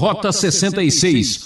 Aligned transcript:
Rota 0.00 0.32
66. 0.32 1.44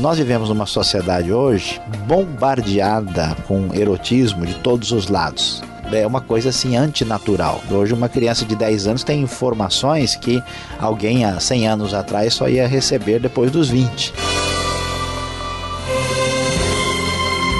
Nós 0.00 0.16
vivemos 0.16 0.48
numa 0.48 0.64
sociedade 0.64 1.32
hoje 1.32 1.80
bombardeada 2.06 3.36
com 3.48 3.74
erotismo 3.74 4.46
de 4.46 4.54
todos 4.54 4.92
os 4.92 5.08
lados. 5.08 5.60
É 5.92 6.06
uma 6.06 6.20
coisa 6.20 6.50
assim 6.50 6.76
antinatural. 6.76 7.60
Hoje 7.68 7.92
uma 7.92 8.08
criança 8.08 8.44
de 8.44 8.54
10 8.54 8.86
anos 8.86 9.02
tem 9.02 9.20
informações 9.20 10.14
que 10.14 10.40
alguém 10.78 11.24
há 11.24 11.40
100 11.40 11.66
anos 11.66 11.92
atrás 11.92 12.32
só 12.32 12.48
ia 12.48 12.64
receber 12.68 13.18
depois 13.18 13.50
dos 13.50 13.68
20. 13.68 14.14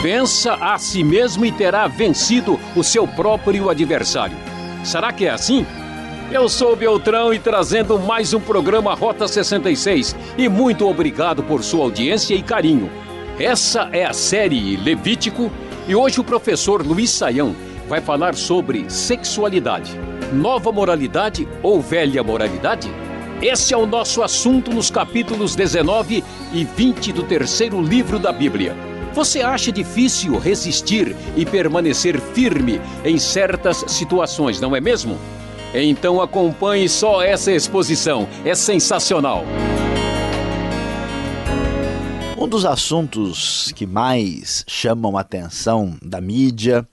Vença 0.01 0.55
a 0.55 0.79
si 0.79 1.03
mesmo 1.03 1.45
e 1.45 1.51
terá 1.51 1.89
vencido 1.89 2.57
o 2.77 2.85
seu 2.85 3.05
próprio 3.05 3.69
adversário. 3.69 4.37
Será 4.85 5.13
que 5.13 5.27
é 5.27 5.31
assim? 5.31 5.67
Eu 6.33 6.49
sou 6.49 6.77
Beltrão 6.77 7.35
e 7.35 7.41
trazendo 7.41 7.99
mais 7.99 8.33
um 8.33 8.39
programa 8.39 8.95
Rota 8.95 9.27
66. 9.27 10.15
E 10.39 10.49
muito 10.49 10.87
obrigado 10.87 11.43
por 11.43 11.65
sua 11.65 11.83
audiência 11.83 12.37
e 12.37 12.43
carinho. 12.43 12.89
Essa 13.37 13.89
é 13.93 14.05
a 14.05 14.13
série 14.13 14.77
Levítico 14.77 15.51
e 15.89 15.95
hoje 15.97 16.21
o 16.21 16.25
professor 16.25 16.87
Luiz 16.87 17.11
Saião 17.11 17.57
vai 17.89 18.01
falar 18.01 18.37
sobre 18.37 18.89
sexualidade. 18.89 19.99
Nova 20.33 20.71
moralidade 20.71 21.49
ou 21.65 21.81
velha 21.81 22.23
moralidade? 22.23 22.89
Esse 23.43 23.75
é 23.75 23.77
o 23.77 23.85
nosso 23.85 24.23
assunto 24.23 24.73
nos 24.73 24.89
capítulos 24.89 25.57
19 25.57 26.23
e 26.53 26.65
20 26.65 27.13
do 27.13 27.25
terceiro 27.25 27.83
livro 27.83 28.21
da 28.21 28.31
Bíblia. 28.31 28.77
Você 29.15 29.43
acha 29.43 29.73
difícil 29.73 30.39
resistir 30.39 31.17
e 31.37 31.45
permanecer 31.45 32.21
firme 32.21 32.81
em 33.05 33.19
certas 33.19 33.85
situações, 33.89 34.61
não 34.61 34.77
é 34.77 34.81
mesmo? 34.81 35.19
Então 35.73 36.21
acompanhe 36.21 36.89
só 36.89 37.23
essa 37.23 37.53
exposição, 37.53 38.29
é 38.45 38.57
sensacional. 38.57 39.45
Um 42.37 42.49
dos 42.49 42.65
assuntos 42.65 43.71
que 43.77 43.87
mais 43.87 44.65
chamam 44.67 45.17
a 45.17 45.21
atenção 45.21 45.97
da 46.03 46.21
mídia, 46.21 46.85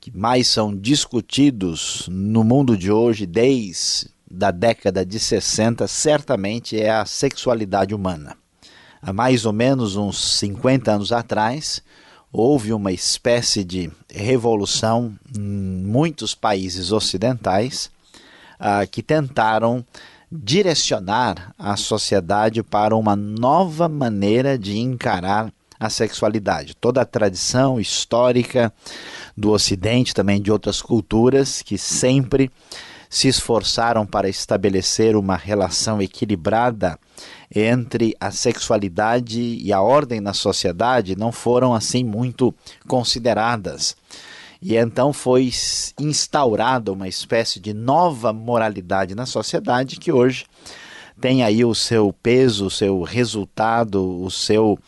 que 0.00 0.16
mais 0.16 0.46
são 0.46 0.76
discutidos 0.76 2.06
no 2.08 2.44
mundo 2.44 2.76
de 2.76 2.92
hoje 2.92 3.26
desde 3.26 4.08
da 4.30 4.52
década 4.52 5.04
de 5.04 5.18
60, 5.18 5.88
certamente 5.88 6.80
é 6.80 6.88
a 6.88 7.04
sexualidade 7.04 7.92
humana. 7.92 8.36
Há 9.02 9.12
mais 9.12 9.44
ou 9.44 9.52
menos 9.52 9.96
uns 9.96 10.38
50 10.38 10.92
anos 10.92 11.10
atrás, 11.10 11.82
houve 12.32 12.72
uma 12.72 12.92
espécie 12.92 13.64
de 13.64 13.90
revolução 14.08 15.12
em 15.36 15.40
muitos 15.40 16.32
países 16.32 16.92
ocidentais 16.92 17.90
uh, 18.60 18.88
que 18.90 19.02
tentaram 19.02 19.84
direcionar 20.30 21.52
a 21.58 21.76
sociedade 21.76 22.62
para 22.62 22.94
uma 22.94 23.16
nova 23.16 23.88
maneira 23.88 24.56
de 24.56 24.78
encarar 24.78 25.52
a 25.78 25.88
sexualidade. 25.88 26.76
Toda 26.76 27.00
a 27.00 27.06
tradição 27.06 27.80
histórica 27.80 28.72
do 29.36 29.50
Ocidente, 29.50 30.14
também 30.14 30.40
de 30.40 30.52
outras 30.52 30.82
culturas, 30.82 31.62
que 31.62 31.78
sempre 31.78 32.50
se 33.08 33.26
esforçaram 33.26 34.06
para 34.06 34.28
estabelecer 34.28 35.16
uma 35.16 35.34
relação 35.34 36.00
equilibrada 36.00 36.96
entre 37.52 38.14
a 38.20 38.30
sexualidade 38.30 39.40
e 39.40 39.72
a 39.72 39.80
ordem 39.80 40.20
na 40.20 40.32
sociedade, 40.32 41.16
não 41.16 41.32
foram 41.32 41.74
assim 41.74 42.04
muito 42.04 42.54
consideradas. 42.86 43.96
E 44.62 44.76
então 44.76 45.12
foi 45.12 45.50
instaurada 45.98 46.92
uma 46.92 47.08
espécie 47.08 47.58
de 47.58 47.72
nova 47.72 48.32
moralidade 48.32 49.14
na 49.14 49.24
sociedade 49.24 49.96
que 49.96 50.12
hoje 50.12 50.44
tem 51.20 51.42
aí 51.42 51.64
o 51.64 51.74
seu 51.74 52.12
peso, 52.12 52.66
o 52.66 52.70
seu 52.70 53.02
resultado, 53.02 54.22
o 54.22 54.30
seu 54.30 54.78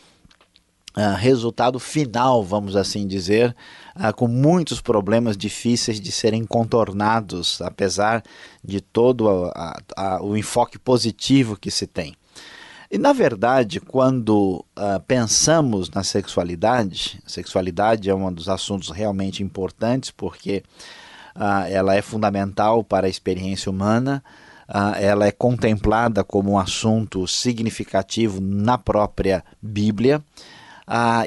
uh, 0.97 1.15
resultado 1.17 1.79
final, 1.79 2.43
vamos 2.43 2.75
assim 2.75 3.07
dizer, 3.07 3.55
uh, 3.95 4.13
com 4.15 4.27
muitos 4.27 4.81
problemas 4.81 5.37
difíceis 5.37 5.99
de 5.99 6.11
serem 6.11 6.43
contornados, 6.45 7.61
apesar 7.61 8.23
de 8.63 8.81
todo 8.81 9.27
a, 9.55 9.79
a, 9.95 10.23
o 10.23 10.35
enfoque 10.35 10.79
positivo 10.79 11.57
que 11.57 11.69
se 11.69 11.85
tem. 11.85 12.15
E 12.93 12.97
na 12.99 13.11
verdade, 13.11 13.79
quando 13.79 14.63
uh, 14.77 14.99
pensamos 15.07 15.89
na 15.89 16.03
sexualidade, 16.03 17.19
a 17.25 17.29
sexualidade 17.29 18.07
é 18.07 18.13
um 18.13 18.31
dos 18.31 18.47
assuntos 18.47 18.91
realmente 18.91 19.41
importantes 19.41 20.11
porque 20.11 20.61
uh, 21.35 21.65
ela 21.67 21.95
é 21.95 22.03
fundamental 22.03 22.83
para 22.83 23.07
a 23.07 23.09
experiência 23.09 23.71
humana, 23.71 24.23
uh, 24.69 24.93
ela 25.01 25.25
é 25.25 25.31
contemplada 25.31 26.23
como 26.23 26.51
um 26.51 26.59
assunto 26.59 27.27
significativo 27.27 28.39
na 28.39 28.77
própria 28.77 29.43
Bíblia. 29.59 30.21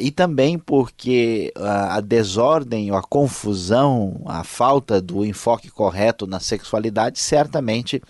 e 0.00 0.12
também 0.12 0.60
porque 0.60 1.52
a 1.56 2.00
desordem, 2.00 2.92
a 2.92 3.02
confusão, 3.02 4.22
a 4.24 4.44
falta 4.44 5.02
do 5.02 5.24
enfoque 5.24 5.68
correto 5.68 6.28
na 6.28 6.38
sexualidade 6.38 7.18
certamente 7.18 8.00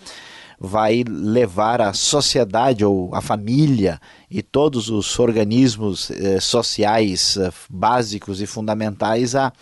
vai 0.59 1.05
levar 1.07 1.81
a 1.81 1.93
sociedade 1.93 2.85
ou 2.85 3.15
a 3.15 3.21
família 3.21 4.01
e 4.31 4.43
todos 4.43 4.89
os 4.89 5.19
organismos 5.19 6.11
eh, 6.11 6.41
sociais 6.41 7.37
eh, 7.37 7.51
básicos 7.69 8.41
e 8.41 8.47
fundamentais 8.47 9.35
a 9.35 9.53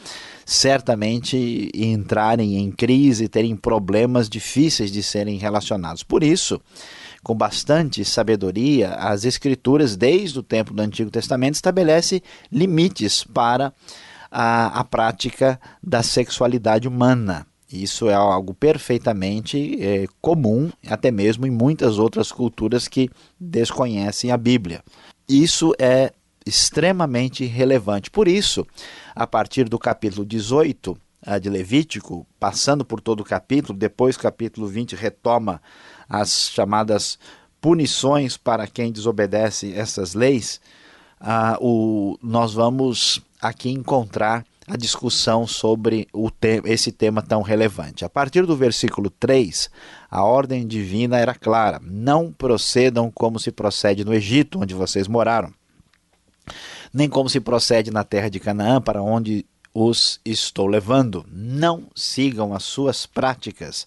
certamente 0.46 1.70
entrarem 1.74 2.58
em 2.58 2.70
crise, 2.70 3.28
terem 3.28 3.56
problemas 3.56 4.28
difíceis 4.28 4.92
de 4.92 5.02
serem 5.02 5.38
relacionados. 5.38 6.02
Por 6.02 6.22
isso, 6.22 6.60
com 7.22 7.34
bastante 7.34 8.04
sabedoria, 8.04 8.90
as 8.94 9.24
escrituras, 9.24 9.96
desde 9.96 10.38
o 10.38 10.42
tempo 10.42 10.74
do 10.74 10.82
Antigo 10.82 11.10
Testamento, 11.10 11.54
estabelece 11.54 12.22
limites 12.52 13.24
para 13.24 13.72
a, 14.30 14.80
a 14.80 14.84
prática 14.84 15.58
da 15.82 16.02
sexualidade 16.02 16.86
humana. 16.86 17.46
Isso 17.74 18.08
é 18.08 18.14
algo 18.14 18.54
perfeitamente 18.54 19.82
é, 19.82 20.06
comum, 20.20 20.70
até 20.86 21.10
mesmo 21.10 21.46
em 21.46 21.50
muitas 21.50 21.98
outras 21.98 22.30
culturas 22.30 22.86
que 22.86 23.10
desconhecem 23.38 24.30
a 24.30 24.36
Bíblia. 24.36 24.82
Isso 25.28 25.74
é 25.78 26.12
extremamente 26.46 27.44
relevante. 27.44 28.10
Por 28.10 28.28
isso, 28.28 28.66
a 29.14 29.26
partir 29.26 29.68
do 29.68 29.78
capítulo 29.78 30.24
18 30.24 30.96
de 31.40 31.48
Levítico, 31.48 32.26
passando 32.38 32.84
por 32.84 33.00
todo 33.00 33.20
o 33.20 33.24
capítulo, 33.24 33.78
depois 33.78 34.16
capítulo 34.16 34.66
20 34.66 34.94
retoma 34.94 35.60
as 36.08 36.50
chamadas 36.50 37.18
punições 37.60 38.36
para 38.36 38.66
quem 38.66 38.92
desobedece 38.92 39.72
essas 39.72 40.12
leis, 40.12 40.60
uh, 41.18 41.56
o, 41.60 42.18
nós 42.22 42.52
vamos 42.52 43.22
aqui 43.40 43.70
encontrar 43.70 44.44
a 44.66 44.76
discussão 44.76 45.46
sobre 45.46 46.08
te 46.40 46.62
esse 46.64 46.90
tema 46.90 47.22
tão 47.22 47.42
relevante. 47.42 48.04
A 48.04 48.08
partir 48.08 48.46
do 48.46 48.56
versículo 48.56 49.10
3, 49.10 49.70
a 50.10 50.24
ordem 50.24 50.66
divina 50.66 51.18
era 51.18 51.34
clara: 51.34 51.80
não 51.82 52.32
procedam 52.32 53.10
como 53.10 53.38
se 53.38 53.52
procede 53.52 54.04
no 54.04 54.14
Egito, 54.14 54.60
onde 54.60 54.74
vocês 54.74 55.06
moraram, 55.06 55.52
nem 56.92 57.08
como 57.08 57.28
se 57.28 57.40
procede 57.40 57.90
na 57.90 58.04
terra 58.04 58.28
de 58.28 58.40
Canaã, 58.40 58.80
para 58.80 59.02
onde 59.02 59.44
os 59.74 60.20
estou 60.24 60.66
levando. 60.66 61.26
Não 61.30 61.88
sigam 61.94 62.54
as 62.54 62.62
suas 62.62 63.06
práticas. 63.06 63.86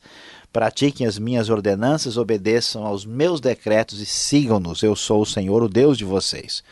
Pratiquem 0.51 1.07
as 1.07 1.17
minhas 1.17 1.49
ordenanças, 1.49 2.17
obedeçam 2.17 2.85
aos 2.85 3.05
meus 3.05 3.39
decretos 3.39 3.99
e 3.99 4.05
sigam-nos. 4.05 4.83
Eu 4.83 4.95
sou 4.95 5.21
o 5.21 5.25
Senhor, 5.25 5.63
o 5.63 5.69
Deus 5.69 5.97
de 5.97 6.03
vocês. 6.03 6.63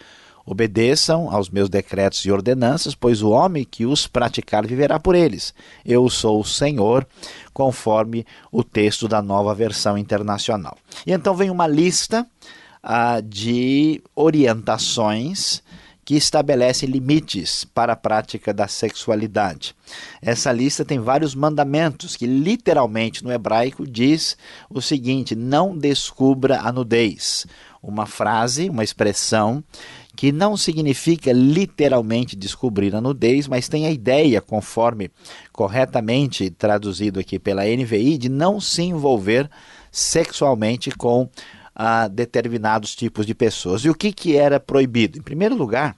Obedeçam 0.46 1.30
aos 1.32 1.50
meus 1.50 1.70
decretos 1.70 2.24
e 2.26 2.32
ordenanças, 2.32 2.94
pois 2.94 3.22
o 3.24 3.32
homem 3.32 3.66
que 3.66 3.86
os 3.86 4.06
praticar 4.06 4.66
viverá 4.68 5.00
por 5.00 5.16
eles. 5.16 5.54
Eu 5.84 6.08
sou 6.10 6.40
o 6.40 6.46
Senhor, 6.46 7.08
conforme 7.52 8.26
o 8.52 8.64
texto 8.64 9.08
da 9.08 9.22
nova 9.22 9.56
versão 9.56 9.98
internacional. 9.98 10.78
E 11.06 11.12
então 11.12 11.36
vem 11.36 11.50
uma 11.50 11.66
lista 11.66 12.28
ah, 12.84 13.20
de 13.22 14.04
orientações 14.16 15.64
que 16.06 16.16
estabelece 16.16 16.86
limites 16.86 17.66
para 17.66 17.94
a 17.94 17.96
prática 17.96 18.54
da 18.54 18.68
sexualidade. 18.68 19.76
Essa 20.22 20.52
lista 20.52 20.86
tem 20.86 21.00
vários 21.00 21.34
mandamentos 21.34 22.16
que 22.16 22.28
literalmente 22.28 23.24
no 23.24 23.32
hebraico 23.32 23.88
diz 23.88 24.38
o 24.70 24.80
seguinte: 24.80 25.36
não 25.36 25.76
descubra 25.76 26.62
a 26.62 26.72
nudez. 26.72 27.48
Uma 27.82 28.06
frase, 28.06 28.70
uma 28.70 28.84
expressão 28.84 29.64
que 30.16 30.32
não 30.32 30.56
significa 30.56 31.32
literalmente 31.32 32.36
descobrir 32.36 32.96
a 32.96 33.02
nudez, 33.02 33.48
mas 33.48 33.68
tem 33.68 33.86
a 33.86 33.92
ideia, 33.92 34.42
conforme 34.42 35.12
corretamente 35.52 36.50
traduzido 36.50 37.20
aqui 37.20 37.38
pela 37.38 37.66
NVI, 37.66 38.18
de 38.18 38.30
não 38.30 38.60
se 38.60 38.82
envolver 38.82 39.50
sexualmente 39.92 40.92
com 40.92 41.30
ah, 41.76 42.08
determinados 42.08 42.96
tipos 42.96 43.26
de 43.26 43.36
pessoas. 43.36 43.84
E 43.84 43.90
o 43.90 43.96
que, 43.96 44.14
que 44.14 44.36
era 44.36 44.60
proibido? 44.60 45.18
Em 45.18 45.22
primeiro 45.22 45.56
lugar, 45.56 45.96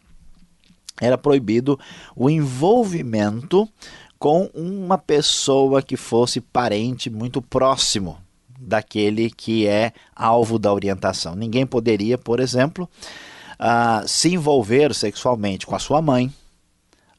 era 1.00 1.18
proibido 1.18 1.80
o 2.16 2.30
envolvimento 2.30 3.70
com 4.18 4.50
uma 4.54 4.98
pessoa 4.98 5.82
que 5.82 5.96
fosse 5.96 6.42
parente 6.42 7.10
muito 7.10 7.42
próximo 7.42 8.18
daquele 8.60 9.30
que 9.30 9.68
é 9.68 9.94
alvo 10.16 10.58
da 10.58 10.74
orientação. 10.74 11.36
Ninguém 11.36 11.66
poderia, 11.66 12.18
por 12.18 12.40
exemplo, 12.40 12.90
uh, 13.60 14.08
se 14.08 14.34
envolver 14.34 14.94
sexualmente 14.94 15.66
com 15.66 15.76
a 15.76 15.80
sua 15.80 16.02
mãe, 16.02 16.34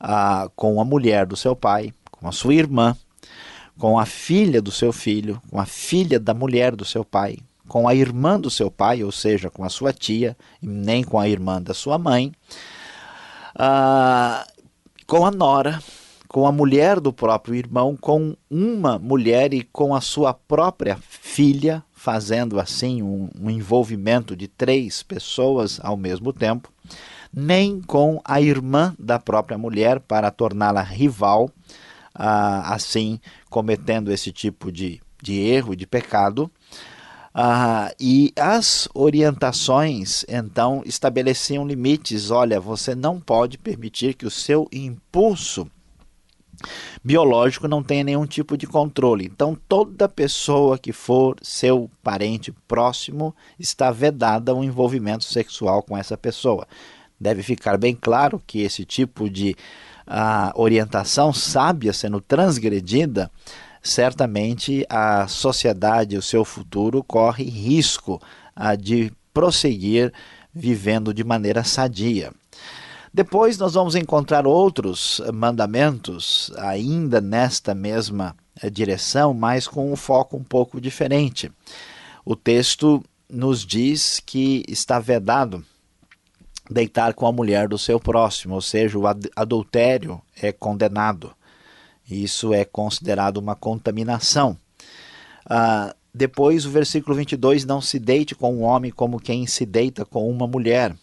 uh, 0.01 0.51
com 0.55 0.81
a 0.81 0.85
mulher 0.85 1.27
do 1.27 1.37
seu 1.37 1.55
pai, 1.55 1.93
com 2.11 2.29
a 2.29 2.33
sua 2.33 2.55
irmã, 2.55 2.97
com 3.79 3.99
a 3.99 4.07
filha 4.07 4.61
do 4.61 4.73
seu 4.73 4.93
filho, 4.93 5.41
com 5.51 5.61
a 5.61 5.67
filha 5.67 6.19
da 6.19 6.35
mulher 6.35 6.75
do 6.75 6.85
seu 6.85 7.05
pai, 7.05 7.39
com 7.69 7.87
a 7.87 7.95
irmã 7.95 8.41
do 8.41 8.51
seu 8.51 8.71
pai, 8.71 9.05
ou 9.05 9.13
seja, 9.13 9.51
com 9.51 9.63
a 9.65 9.69
sua 9.69 9.93
tia, 9.93 10.37
nem 10.61 11.05
com 11.05 11.19
a 11.19 11.29
irmã 11.29 11.61
da 11.61 11.75
sua 11.75 11.99
mãe, 11.99 12.33
uh, 13.55 14.45
com 15.07 15.25
a 15.25 15.31
nora, 15.31 15.81
com 16.27 16.47
a 16.47 16.53
mulher 16.53 17.01
do 17.01 17.13
próprio 17.13 17.55
irmão, 17.55 17.97
com 17.97 18.37
uma 18.51 18.99
mulher 18.99 19.55
e 19.55 19.63
com 19.63 19.95
a 19.95 20.01
sua 20.01 20.35
própria 20.35 20.99
filha, 21.01 21.83
fazendo 21.99 22.61
assim 22.61 23.03
um, 23.03 23.29
um 23.39 23.51
envolvimento 23.51 24.37
de 24.37 24.47
três 24.47 25.03
pessoas 25.03 25.81
ao 25.83 25.97
mesmo 25.97 26.33
tempo, 26.33 26.73
nem 27.35 27.81
com 27.81 28.21
a 28.25 28.41
irmã 28.41 28.95
da 28.97 29.19
própria 29.19 29.59
mulher 29.59 29.99
para 29.99 30.31
torná-la 30.31 30.81
rival, 30.81 31.51
ah, 32.15 32.73
assim 32.73 33.19
cometendo 33.51 34.13
esse 34.13 34.31
tipo 34.31 34.71
de, 34.71 35.01
de 35.21 35.41
erro, 35.41 35.75
de 35.75 35.89
pecado. 35.89 36.49
Ah, 37.35 37.93
e 37.99 38.33
as 38.37 38.89
orientações 38.95 40.25
então 40.29 40.83
estabeleciam 40.87 41.67
limites. 41.67 42.31
Olha, 42.31 42.61
você 42.61 42.95
não 42.95 43.21
pode 43.21 43.59
permitir 43.59 44.15
que 44.15 44.25
o 44.25 44.31
seu 44.31 44.69
impulso 44.73 45.69
biológico 47.03 47.69
não 47.69 47.83
tenha 47.83 48.05
nenhum 48.05 48.27
tipo 48.27 48.57
de 48.57 48.67
controle. 48.67 49.25
Então, 49.27 49.57
toda 49.69 50.09
pessoa 50.09 50.79
que 50.79 50.93
for 50.93 51.37
seu 51.43 51.91
parente 52.03 52.53
próximo 52.67 53.35
está 53.59 53.91
vedada 53.91 54.55
o 54.55 54.65
envolvimento 54.65 55.25
sexual 55.25 55.83
com 55.83 55.97
essa 55.97 56.17
pessoa. 56.17 56.67
Deve 57.21 57.43
ficar 57.43 57.77
bem 57.77 57.97
claro 58.01 58.43
que 58.47 58.61
esse 58.61 58.85
tipo 58.85 59.29
de 59.29 59.57
uh, 60.07 60.61
orientação 60.61 61.33
sábia 61.33 61.93
sendo 61.93 62.21
transgredida, 62.21 63.31
certamente 63.83 64.87
a 64.89 65.27
sociedade, 65.27 66.17
o 66.17 66.23
seu 66.23 66.45
futuro, 66.45 67.03
corre 67.03 67.45
risco 67.45 68.21
uh, 68.57 68.77
de 68.77 69.13
prosseguir 69.33 70.13
vivendo 70.53 71.13
de 71.15 71.23
maneira 71.23 71.63
sadia. 71.63 72.33
Depois 73.19 73.59
nós 73.59 73.75
vamos 73.75 73.97
encontrar 73.97 74.47
outros 74.47 75.21
mandamentos 75.35 76.53
ainda 76.57 77.21
nesta 77.21 77.75
mesma 77.75 78.37
eh, 78.63 78.71
direção, 78.71 79.35
mas 79.35 79.67
com 79.67 79.93
um 79.93 79.97
foco 79.97 80.37
um 80.37 80.45
pouco 80.45 80.81
diferente. 80.81 81.51
O 82.25 82.37
texto 82.37 83.03
nos 83.29 83.67
diz 83.67 84.23
que 84.25 84.63
está 84.69 85.01
vedado 85.01 85.65
deitar 86.71 87.13
com 87.13 87.27
a 87.27 87.33
mulher 87.33 87.67
do 87.67 87.77
seu 87.77 87.99
próximo, 87.99 88.55
ou 88.55 88.61
seja, 88.61 88.97
o 88.97 89.03
adultério 89.35 90.23
é 90.41 90.53
condenado. 90.53 91.35
Isso 92.09 92.55
é 92.55 92.65
considerado 92.65 93.39
uma 93.39 93.57
contaminação. 93.57 94.57
Ah, 95.45 95.93
depois, 96.15 96.65
o 96.65 96.71
versículo 96.71 97.17
22, 97.17 97.65
não 97.65 97.81
se 97.81 97.99
deite 97.99 98.37
com 98.37 98.55
um 98.55 98.63
homem 98.63 98.93
como 98.93 99.19
quem 99.19 99.45
se 99.45 99.67
deita 99.67 100.05
com 100.05 100.31
uma 100.31 100.47
mulher. 100.47 100.95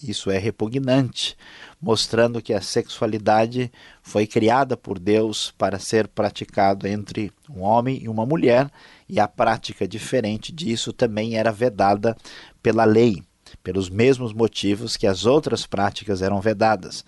Isso 0.00 0.30
é 0.30 0.38
repugnante, 0.38 1.36
mostrando 1.80 2.40
que 2.40 2.54
a 2.54 2.60
sexualidade 2.60 3.72
foi 4.00 4.28
criada 4.28 4.76
por 4.76 4.96
Deus 4.96 5.52
para 5.58 5.80
ser 5.80 6.06
praticado 6.06 6.86
entre 6.86 7.32
um 7.50 7.62
homem 7.62 8.04
e 8.04 8.08
uma 8.08 8.24
mulher, 8.24 8.70
e 9.08 9.18
a 9.18 9.26
prática 9.26 9.88
diferente 9.88 10.52
disso 10.52 10.92
também 10.92 11.34
era 11.34 11.50
vedada 11.50 12.16
pela 12.62 12.84
lei, 12.84 13.24
pelos 13.60 13.90
mesmos 13.90 14.32
motivos 14.32 14.96
que 14.96 15.06
as 15.06 15.26
outras 15.26 15.66
práticas 15.66 16.22
eram 16.22 16.40
vedadas. 16.40 17.04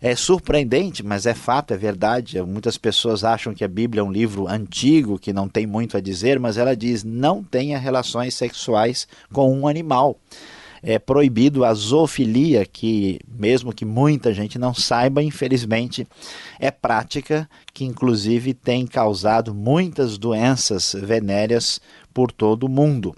É 0.00 0.16
surpreendente, 0.16 1.04
mas 1.04 1.26
é 1.26 1.34
fato, 1.34 1.72
é 1.72 1.76
verdade. 1.76 2.42
Muitas 2.42 2.76
pessoas 2.76 3.22
acham 3.22 3.54
que 3.54 3.62
a 3.62 3.68
Bíblia 3.68 4.00
é 4.00 4.04
um 4.04 4.12
livro 4.12 4.48
antigo 4.48 5.20
que 5.20 5.32
não 5.32 5.48
tem 5.48 5.68
muito 5.68 5.96
a 5.96 6.00
dizer, 6.00 6.40
mas 6.40 6.58
ela 6.58 6.76
diz: 6.76 7.04
não 7.04 7.44
tenha 7.44 7.78
relações 7.78 8.34
sexuais 8.34 9.06
com 9.32 9.56
um 9.56 9.68
animal 9.68 10.18
é 10.86 10.98
proibido 10.98 11.64
a 11.64 11.72
zoofilia, 11.72 12.66
que 12.66 13.18
mesmo 13.26 13.72
que 13.72 13.86
muita 13.86 14.34
gente 14.34 14.58
não 14.58 14.74
saiba, 14.74 15.22
infelizmente 15.22 16.06
é 16.60 16.70
prática 16.70 17.48
que 17.72 17.86
inclusive 17.86 18.52
tem 18.52 18.86
causado 18.86 19.54
muitas 19.54 20.18
doenças 20.18 20.94
venéreas 20.94 21.80
por 22.12 22.30
todo 22.30 22.64
o 22.64 22.68
mundo. 22.68 23.16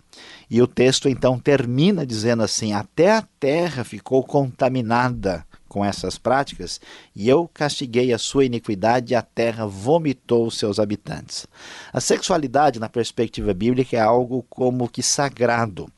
E 0.48 0.62
o 0.62 0.66
texto 0.68 1.08
então 1.08 1.40
termina 1.40 2.06
dizendo 2.06 2.44
assim: 2.44 2.72
até 2.72 3.10
a 3.10 3.22
terra 3.40 3.82
ficou 3.82 4.22
contaminada 4.22 5.44
com 5.68 5.84
essas 5.84 6.16
práticas, 6.16 6.80
e 7.14 7.28
eu 7.28 7.50
castiguei 7.52 8.12
a 8.12 8.18
sua 8.18 8.44
iniquidade 8.44 9.12
e 9.12 9.16
a 9.16 9.20
terra 9.20 9.66
vomitou 9.66 10.46
os 10.46 10.56
seus 10.56 10.78
habitantes. 10.78 11.46
A 11.92 12.00
sexualidade, 12.00 12.78
na 12.78 12.88
perspectiva 12.88 13.52
bíblica, 13.52 13.96
é 13.96 14.00
algo 14.00 14.46
como 14.48 14.88
que 14.88 15.02
sagrado 15.02 15.90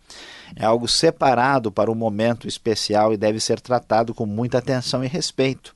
é 0.56 0.64
algo 0.64 0.88
separado 0.88 1.70
para 1.70 1.90
um 1.90 1.94
momento 1.94 2.46
especial 2.46 3.12
e 3.12 3.16
deve 3.16 3.40
ser 3.40 3.60
tratado 3.60 4.14
com 4.14 4.26
muita 4.26 4.58
atenção 4.58 5.04
e 5.04 5.06
respeito. 5.06 5.74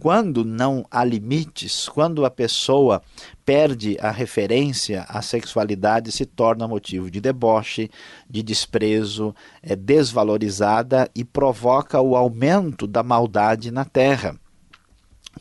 Quando 0.00 0.44
não 0.44 0.84
há 0.90 1.04
limites, 1.04 1.88
quando 1.88 2.24
a 2.24 2.30
pessoa 2.30 3.02
perde 3.44 3.96
a 4.00 4.10
referência 4.10 5.04
à 5.08 5.20
sexualidade, 5.22 6.12
se 6.12 6.24
torna 6.24 6.68
motivo 6.68 7.10
de 7.10 7.20
deboche, 7.20 7.90
de 8.28 8.42
desprezo, 8.42 9.34
é 9.62 9.74
desvalorizada 9.76 11.10
e 11.14 11.24
provoca 11.24 12.00
o 12.00 12.16
aumento 12.16 12.86
da 12.86 13.02
maldade 13.02 13.70
na 13.70 13.84
terra. 13.84 14.36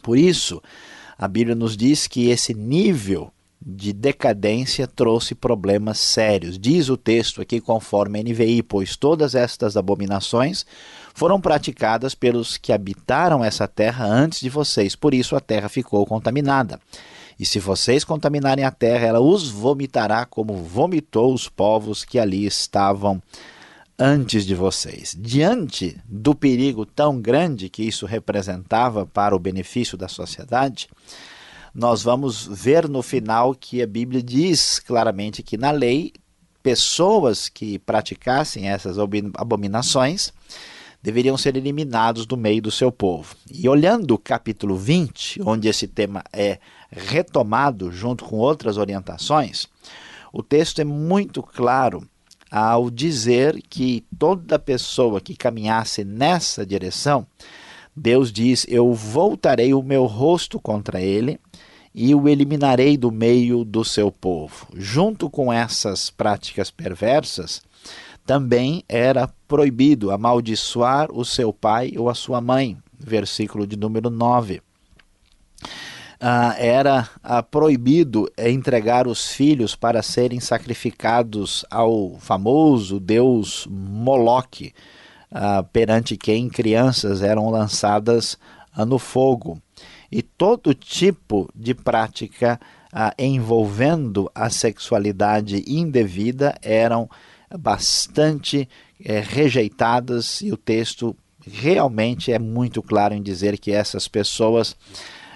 Por 0.01 0.17
isso, 0.17 0.61
a 1.17 1.27
Bíblia 1.27 1.55
nos 1.55 1.75
diz 1.75 2.07
que 2.07 2.29
esse 2.29 2.53
nível 2.53 3.31
de 3.61 3.91
decadência 3.91 4.87
trouxe 4.87 5.35
problemas 5.35 5.99
sérios. 5.99 6.57
Diz 6.57 6.89
o 6.89 6.95
texto 6.95 7.41
aqui, 7.41 7.59
conforme 7.59 8.19
a 8.19 8.23
NVI, 8.23 8.63
pois 8.63 8.95
todas 8.95 9.35
estas 9.35 9.75
abominações 9.75 10.65
foram 11.13 11.41
praticadas 11.41 12.15
pelos 12.15 12.57
que 12.57 12.71
habitaram 12.71 13.43
essa 13.43 13.67
terra 13.67 14.05
antes 14.05 14.39
de 14.39 14.49
vocês, 14.49 14.95
por 14.95 15.13
isso 15.13 15.35
a 15.35 15.41
terra 15.41 15.67
ficou 15.67 16.05
contaminada. 16.05 16.79
E 17.37 17.45
se 17.45 17.59
vocês 17.59 18.03
contaminarem 18.03 18.65
a 18.65 18.71
terra, 18.71 19.07
ela 19.07 19.19
os 19.19 19.49
vomitará 19.49 20.25
como 20.25 20.55
vomitou 20.55 21.33
os 21.33 21.47
povos 21.47 22.03
que 22.03 22.19
ali 22.19 22.45
estavam 22.45 23.21
antes 23.97 24.45
de 24.45 24.55
vocês. 24.55 25.15
Diante 25.17 25.97
do 26.05 26.33
perigo 26.33 26.85
tão 26.85 27.19
grande 27.19 27.69
que 27.69 27.83
isso 27.83 28.05
representava 28.05 29.05
para 29.05 29.35
o 29.35 29.39
benefício 29.39 29.97
da 29.97 30.07
sociedade, 30.07 30.89
nós 31.73 32.03
vamos 32.03 32.47
ver 32.47 32.87
no 32.87 33.01
final 33.01 33.53
que 33.53 33.81
a 33.81 33.87
Bíblia 33.87 34.21
diz 34.21 34.79
claramente 34.79 35.43
que 35.43 35.57
na 35.57 35.71
lei, 35.71 36.13
pessoas 36.63 37.49
que 37.49 37.79
praticassem 37.79 38.69
essas 38.69 38.97
abominações 39.35 40.33
deveriam 41.01 41.37
ser 41.37 41.55
eliminados 41.55 42.25
do 42.25 42.35
meio 42.35 42.61
do 42.61 42.71
seu 42.71 42.91
povo. 42.91 43.35
E 43.49 43.69
olhando 43.69 44.13
o 44.13 44.17
capítulo 44.17 44.75
20, 44.75 45.41
onde 45.45 45.67
esse 45.67 45.87
tema 45.87 46.23
é 46.33 46.59
retomado 46.91 47.91
junto 47.91 48.25
com 48.25 48.37
outras 48.37 48.77
orientações, 48.77 49.67
o 50.33 50.43
texto 50.43 50.79
é 50.79 50.83
muito 50.83 51.41
claro 51.41 52.07
ao 52.51 52.89
dizer 52.89 53.61
que 53.69 54.03
toda 54.17 54.59
pessoa 54.59 55.21
que 55.21 55.35
caminhasse 55.35 56.03
nessa 56.03 56.65
direção, 56.65 57.25
Deus 57.95 58.31
diz: 58.31 58.65
Eu 58.69 58.93
voltarei 58.93 59.73
o 59.73 59.83
meu 59.83 60.05
rosto 60.05 60.59
contra 60.59 61.01
ele 61.01 61.39
e 61.93 62.13
o 62.13 62.27
eliminarei 62.27 62.97
do 62.97 63.11
meio 63.11 63.63
do 63.65 63.83
seu 63.83 64.11
povo. 64.11 64.67
Junto 64.75 65.29
com 65.29 65.51
essas 65.51 66.09
práticas 66.09 66.71
perversas, 66.71 67.61
também 68.25 68.83
era 68.87 69.27
proibido 69.47 70.11
amaldiçoar 70.11 71.11
o 71.11 71.25
seu 71.25 71.51
pai 71.51 71.93
ou 71.97 72.09
a 72.09 72.13
sua 72.13 72.39
mãe. 72.39 72.77
Versículo 72.97 73.65
de 73.65 73.75
número 73.75 74.09
9. 74.09 74.61
Ah, 76.21 76.53
era 76.57 77.09
ah, 77.23 77.41
proibido 77.41 78.29
entregar 78.37 79.07
os 79.07 79.31
filhos 79.31 79.73
para 79.73 80.03
serem 80.03 80.41
sacrificados 80.41 81.63
ao 81.71 82.17
famoso 82.19 82.99
deus 82.99 83.65
Moloque, 83.69 84.73
ah, 85.31 85.63
perante 85.63 86.17
quem 86.17 86.49
crianças 86.49 87.21
eram 87.21 87.49
lançadas 87.49 88.37
ah, 88.73 88.85
no 88.85 88.99
fogo. 88.99 89.61
E 90.11 90.21
todo 90.21 90.73
tipo 90.73 91.49
de 91.55 91.73
prática 91.73 92.59
ah, 92.91 93.13
envolvendo 93.17 94.29
a 94.33 94.49
sexualidade 94.49 95.63
indevida 95.67 96.57
eram 96.61 97.09
bastante 97.57 98.67
eh, 99.03 99.19
rejeitadas 99.19 100.41
e 100.41 100.51
o 100.51 100.57
texto 100.57 101.15
realmente 101.45 102.31
é 102.31 102.37
muito 102.37 102.81
claro 102.81 103.13
em 103.13 103.21
dizer 103.21 103.57
que 103.57 103.71
essas 103.71 104.07
pessoas 104.07 104.75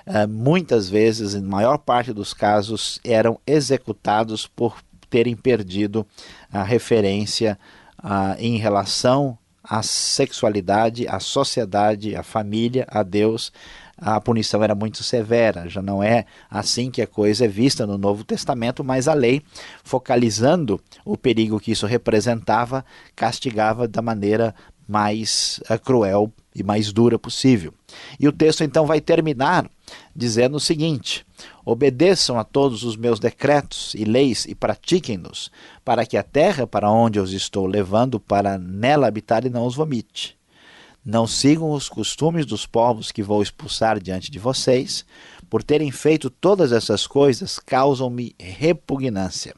ah, 0.06 0.28
muitas 0.28 0.90
vezes, 0.90 1.34
em 1.34 1.42
maior 1.42 1.78
parte 1.78 2.12
dos 2.12 2.34
casos, 2.34 3.00
eram 3.04 3.40
executados 3.48 4.46
por 4.46 4.82
terem 5.10 5.36
perdido 5.36 6.06
a 6.52 6.64
referência 6.64 7.58
ah, 7.98 8.36
em 8.38 8.58
relação 8.58 9.38
à 9.64 9.82
sexualidade, 9.82 11.08
à 11.08 11.20
sociedade, 11.20 12.16
à 12.16 12.24
família, 12.24 12.86
a 12.90 13.02
Deus, 13.02 13.52
a 13.98 14.20
punição 14.20 14.64
era 14.64 14.76
muito 14.76 15.04
severa. 15.04 15.70
Já 15.70 15.82
não 15.82 16.04
é 16.04 16.26
assim 16.50 16.92
que 16.92 17.02
a 17.02 17.08
coisa 17.08 17.46
é 17.46 17.48
vista 17.48 17.88
no 17.88 17.98
Novo 17.98 18.24
Testamento, 18.24 18.84
mas 18.84 19.08
a 19.08 19.14
lei, 19.14 19.42
focalizando 19.84 20.82
o 21.06 21.18
perigo 21.18 21.60
que 21.60 21.72
isso 21.72 21.86
representava, 21.86 22.84
castigava 23.16 23.88
da 23.88 24.02
maneira 24.02 24.54
mais 24.88 25.62
uh, 25.70 25.80
cruel 25.80 26.32
e 26.54 26.64
mais 26.64 26.92
dura 26.92 27.18
possível. 27.18 27.74
E 28.20 28.28
o 28.28 28.32
texto 28.32 28.64
então 28.64 28.86
vai 28.86 29.00
terminar 29.00 29.66
dizendo 30.16 30.58
o 30.58 30.60
seguinte: 30.60 31.26
Obedeçam 31.66 32.38
a 32.38 32.44
todos 32.44 32.84
os 32.84 32.96
meus 32.96 33.20
decretos 33.20 33.94
e 33.96 34.04
leis 34.04 34.46
e 34.46 34.54
pratiquem-nos, 34.54 35.52
para 35.84 36.06
que 36.06 36.18
a 36.18 36.24
terra 36.24 36.68
para 36.68 36.92
onde 36.92 37.20
eu 37.20 37.24
os 37.24 37.34
estou 37.34 37.66
levando 37.66 38.20
para 38.20 38.58
nela 38.58 39.08
habitar 39.08 39.46
e 39.46 39.50
não 39.50 39.66
os 39.66 39.76
vomite. 39.76 40.38
Não 41.06 41.28
sigam 41.28 41.72
os 41.72 41.90
costumes 41.90 42.46
dos 42.46 42.66
povos 42.66 43.12
que 43.12 43.24
vou 43.24 43.42
expulsar 43.42 44.00
diante 44.00 44.32
de 44.32 44.40
vocês, 44.40 45.06
por 45.50 45.62
terem 45.62 45.92
feito 45.92 46.30
todas 46.30 46.72
essas 46.72 47.06
coisas, 47.06 47.60
causam-me 47.60 48.36
repugnância. 48.40 49.54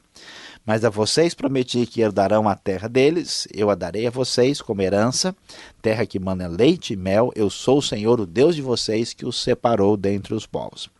Mas 0.66 0.84
a 0.84 0.90
vocês 0.90 1.32
prometi 1.32 1.86
que 1.86 2.00
herdarão 2.00 2.48
a 2.48 2.56
terra 2.56 2.88
deles, 2.88 3.46
eu 3.54 3.70
a 3.70 3.76
darei 3.76 4.08
a 4.08 4.10
vocês 4.10 4.60
como 4.60 4.82
herança, 4.82 5.34
terra 5.80 6.04
que 6.04 6.18
mana 6.18 6.48
leite 6.48 6.92
e 6.94 6.96
mel, 6.96 7.32
eu 7.36 7.48
sou 7.48 7.78
o 7.78 7.82
Senhor, 7.82 8.20
o 8.20 8.26
Deus 8.26 8.56
de 8.56 8.62
vocês, 8.62 9.14
que 9.14 9.24
os 9.24 9.40
separou 9.40 9.96
dentre 9.96 10.34
os 10.34 10.44
povos. 10.44 10.90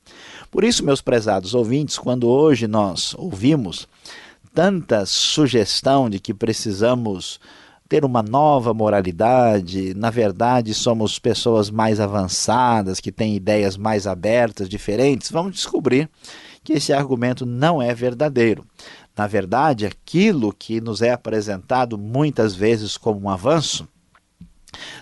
Por 0.52 0.62
isso, 0.62 0.84
meus 0.84 1.00
prezados 1.00 1.52
ouvintes, 1.52 1.98
quando 1.98 2.28
hoje 2.28 2.68
nós 2.68 3.12
ouvimos 3.18 3.88
tanta 4.54 5.04
sugestão 5.04 6.08
de 6.08 6.20
que 6.20 6.32
precisamos 6.32 7.40
ter 7.88 8.04
uma 8.04 8.22
nova 8.22 8.72
moralidade. 8.72 9.94
Na 9.94 10.10
verdade, 10.10 10.74
somos 10.74 11.18
pessoas 11.18 11.70
mais 11.70 12.00
avançadas, 12.00 13.00
que 13.00 13.12
têm 13.12 13.36
ideias 13.36 13.76
mais 13.76 14.06
abertas, 14.06 14.68
diferentes. 14.68 15.30
Vamos 15.30 15.52
descobrir 15.52 16.08
que 16.64 16.72
esse 16.72 16.92
argumento 16.92 17.46
não 17.46 17.80
é 17.80 17.94
verdadeiro. 17.94 18.64
Na 19.16 19.26
verdade, 19.26 19.86
aquilo 19.86 20.52
que 20.52 20.80
nos 20.80 21.00
é 21.00 21.10
apresentado 21.10 21.96
muitas 21.96 22.54
vezes 22.54 22.96
como 22.96 23.20
um 23.20 23.30
avanço 23.30 23.88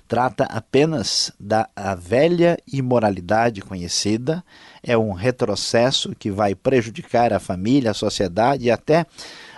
trata 0.07 0.45
apenas 0.45 1.33
da 1.39 1.69
velha 1.99 2.57
imoralidade 2.73 3.61
conhecida, 3.61 4.45
é 4.83 4.97
um 4.97 5.13
retrocesso 5.13 6.15
que 6.15 6.31
vai 6.31 6.55
prejudicar 6.55 7.33
a 7.33 7.41
família, 7.41 7.91
a 7.91 7.95
sociedade 7.95 8.67
e 8.67 8.71
até 8.71 9.07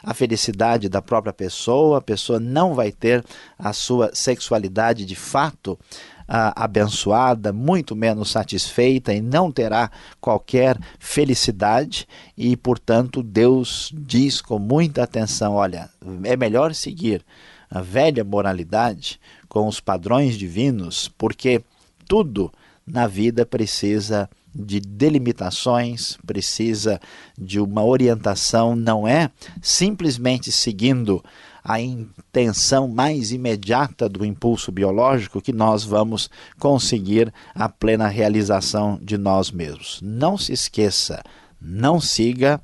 a 0.03 0.15
felicidade 0.15 0.89
da 0.89 1.03
própria 1.03 1.33
pessoa, 1.33 1.99
a 1.99 2.03
pessoa 2.03 2.39
não 2.39 2.75
vai 2.75 2.93
ter 2.93 3.25
a 3.59 3.73
sua 3.73 4.11
sexualidade 4.15 5.05
de 5.05 5.17
fato 5.17 5.79
ah, 6.29 6.53
abençoada, 6.65 7.53
muito 7.53 7.95
menos 7.95 8.31
satisfeita 8.31 9.13
e 9.15 9.21
não 9.21 9.51
terá 9.53 9.91
qualquer 10.21 10.79
felicidade, 10.99 12.07
e 12.37 12.57
portanto 12.57 13.23
Deus 13.23 13.93
diz 13.95 14.41
com 14.41 14.59
muita 14.59 15.03
atenção: 15.03 15.55
olha, 15.55 15.89
é 16.25 16.37
melhor 16.37 16.75
seguir 16.75 17.25
a 17.71 17.81
velha 17.81 18.25
moralidade 18.25 19.21
com 19.49 19.67
os 19.67 19.81
padrões 19.81 20.37
divinos, 20.37 21.11
porque 21.17 21.63
tudo 22.07 22.53
na 22.87 23.07
vida 23.07 23.45
precisa 23.45 24.29
de 24.55 24.81
delimitações, 24.81 26.17
precisa 26.27 26.99
de 27.37 27.61
uma 27.61 27.85
orientação, 27.85 28.75
não 28.75 29.07
é? 29.07 29.31
Simplesmente 29.61 30.51
seguindo 30.51 31.23
a 31.69 31.81
intenção 31.81 32.87
mais 32.87 33.33
imediata 33.33 34.09
do 34.09 34.25
impulso 34.25 34.71
biológico 34.71 35.43
que 35.43 35.53
nós 35.53 35.83
vamos 35.83 36.31
conseguir 36.61 37.35
a 37.53 37.69
plena 37.69 38.07
realização 38.07 39.01
de 39.03 39.19
nós 39.19 39.51
mesmos. 39.51 39.99
Não 40.01 40.39
se 40.39 40.53
esqueça, 40.53 41.25
não 41.61 42.01
siga 42.01 42.61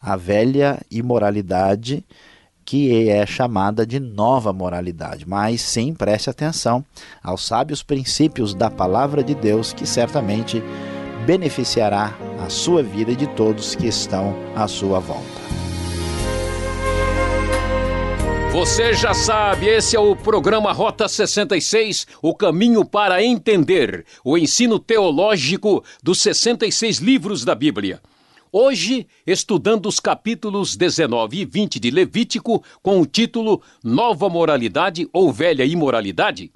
a 0.00 0.16
velha 0.16 0.80
imoralidade 0.90 2.02
que 2.64 3.08
é 3.10 3.26
chamada 3.26 3.86
de 3.86 4.00
nova 4.00 4.52
moralidade, 4.54 5.28
mas 5.28 5.60
sim 5.60 5.92
preste 5.94 6.30
atenção 6.30 6.84
aos 7.22 7.46
sábios 7.46 7.82
princípios 7.82 8.54
da 8.54 8.70
palavra 8.70 9.22
de 9.22 9.34
Deus 9.34 9.74
que 9.74 9.86
certamente 9.86 10.62
beneficiará 11.26 12.16
a 12.44 12.48
sua 12.48 12.82
vida 12.82 13.12
e 13.12 13.16
de 13.16 13.26
todos 13.28 13.74
que 13.74 13.86
estão 13.86 14.34
à 14.56 14.66
sua 14.66 14.98
volta. 14.98 15.45
Você 18.56 18.94
já 18.94 19.12
sabe, 19.12 19.66
esse 19.66 19.96
é 19.96 20.00
o 20.00 20.16
programa 20.16 20.72
Rota 20.72 21.06
66, 21.06 22.06
o 22.22 22.34
caminho 22.34 22.86
para 22.86 23.22
entender 23.22 24.06
o 24.24 24.38
ensino 24.38 24.78
teológico 24.78 25.84
dos 26.02 26.22
66 26.22 26.96
livros 26.96 27.44
da 27.44 27.54
Bíblia. 27.54 28.00
Hoje, 28.50 29.06
estudando 29.26 29.84
os 29.84 30.00
capítulos 30.00 30.74
19 30.74 31.36
e 31.36 31.44
20 31.44 31.78
de 31.78 31.90
Levítico 31.90 32.64
com 32.82 32.98
o 32.98 33.04
título 33.04 33.60
Nova 33.84 34.26
Moralidade 34.30 35.06
ou 35.12 35.30
Velha 35.30 35.66
Imoralidade. 35.66 36.50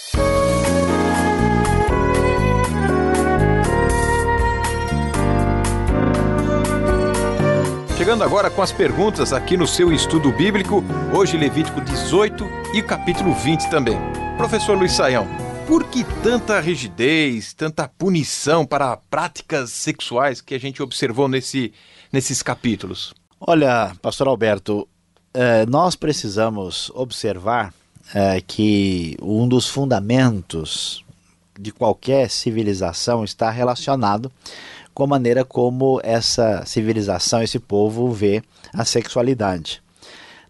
Chegando 7.97 8.23
agora 8.23 8.49
com 8.49 8.61
as 8.61 8.71
perguntas 8.71 9.31
aqui 9.31 9.55
no 9.55 9.65
seu 9.65 9.91
estudo 9.91 10.31
bíblico, 10.31 10.83
hoje 11.15 11.37
Levítico 11.37 11.79
18 11.79 12.45
e 12.73 12.81
capítulo 12.81 13.33
20 13.33 13.69
também. 13.69 13.97
Professor 14.35 14.77
Luiz 14.77 14.91
Saião, 14.91 15.25
por 15.65 15.85
que 15.85 16.03
tanta 16.21 16.59
rigidez, 16.59 17.53
tanta 17.53 17.87
punição 17.87 18.65
para 18.65 18.97
práticas 18.97 19.71
sexuais 19.71 20.41
que 20.41 20.53
a 20.53 20.59
gente 20.59 20.83
observou 20.83 21.29
nesse, 21.29 21.73
nesses 22.11 22.43
capítulos? 22.43 23.13
Olha, 23.39 23.95
pastor 24.01 24.27
Alberto, 24.27 24.87
eh, 25.33 25.65
nós 25.65 25.95
precisamos 25.95 26.91
observar 26.93 27.73
eh, 28.13 28.41
que 28.45 29.17
um 29.21 29.47
dos 29.47 29.67
fundamentos 29.67 31.03
de 31.59 31.71
qualquer 31.71 32.29
civilização 32.29 33.23
está 33.23 33.49
relacionado 33.49 34.31
com 34.93 35.03
a 35.03 35.07
maneira 35.07 35.43
como 35.43 35.99
essa 36.03 36.63
civilização, 36.65 37.41
esse 37.41 37.59
povo 37.59 38.11
vê 38.11 38.43
a 38.73 38.85
sexualidade. 38.85 39.81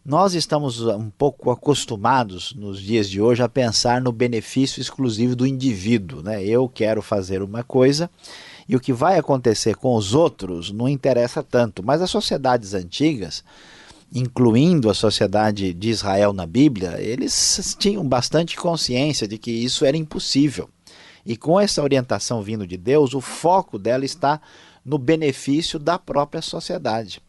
Nós 0.05 0.33
estamos 0.33 0.81
um 0.81 1.09
pouco 1.09 1.49
acostumados 1.49 2.53
nos 2.53 2.81
dias 2.81 3.09
de 3.09 3.21
hoje 3.21 3.41
a 3.41 3.47
pensar 3.47 4.01
no 4.01 4.11
benefício 4.11 4.81
exclusivo 4.81 5.33
do 5.33 5.47
indivíduo. 5.47 6.21
Né? 6.21 6.43
Eu 6.43 6.67
quero 6.67 7.01
fazer 7.01 7.41
uma 7.41 7.63
coisa 7.63 8.09
e 8.67 8.75
o 8.75 8.81
que 8.81 8.91
vai 8.91 9.17
acontecer 9.17 9.77
com 9.77 9.95
os 9.95 10.13
outros 10.13 10.71
não 10.71 10.89
interessa 10.89 11.41
tanto. 11.41 11.81
Mas 11.81 12.01
as 12.01 12.09
sociedades 12.09 12.73
antigas 12.73 13.45
incluindo 14.13 14.89
a 14.89 14.93
sociedade 14.93 15.73
de 15.73 15.89
Israel 15.89 16.33
na 16.33 16.45
Bíblia, 16.45 17.01
eles 17.01 17.75
tinham 17.79 18.07
bastante 18.07 18.55
consciência 18.55 19.27
de 19.27 19.39
que 19.39 19.51
isso 19.51 19.83
era 19.83 19.97
impossível. 19.97 20.69
E 21.25 21.35
com 21.35 21.59
essa 21.59 21.81
orientação 21.81 22.41
vindo 22.41 22.67
de 22.67 22.77
Deus, 22.77 23.13
o 23.13 23.21
foco 23.21 23.79
dela 23.79 24.05
está 24.05 24.39
no 24.85 24.97
benefício 24.97 25.79
da 25.79 25.97
própria 25.97 26.41
sociedade. 26.41 27.21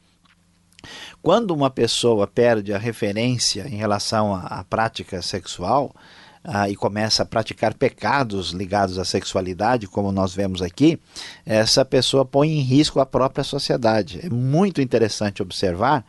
Quando 1.23 1.53
uma 1.53 1.71
pessoa 1.71 2.27
perde 2.27 2.75
a 2.75 2.79
referência 2.79 3.67
em 3.67 3.77
relação 3.77 4.35
à, 4.35 4.63
prática 4.69 5.23
sexual 5.23 5.95
ah, 6.43 6.69
e 6.69 6.77
começa 6.77 7.23
a 7.23 7.27
praticar 7.27 7.73
pecados 7.73 8.51
ligados 8.51 8.99
à 8.99 9.05
sexualidade, 9.05 9.87
como 9.87 10.13
nós 10.13 10.35
vemos 10.35 10.61
aqui, 10.61 11.01
essa 11.47 11.83
pessoa 11.85 12.27
põe 12.27 12.51
em 12.51 12.61
risco 12.61 13.01
a 13.01 13.07
própria 13.07 13.43
sociedade. 13.43 14.21
É 14.23 14.29
muito 14.29 14.83
interessante 14.83 15.41
observar 15.41 16.05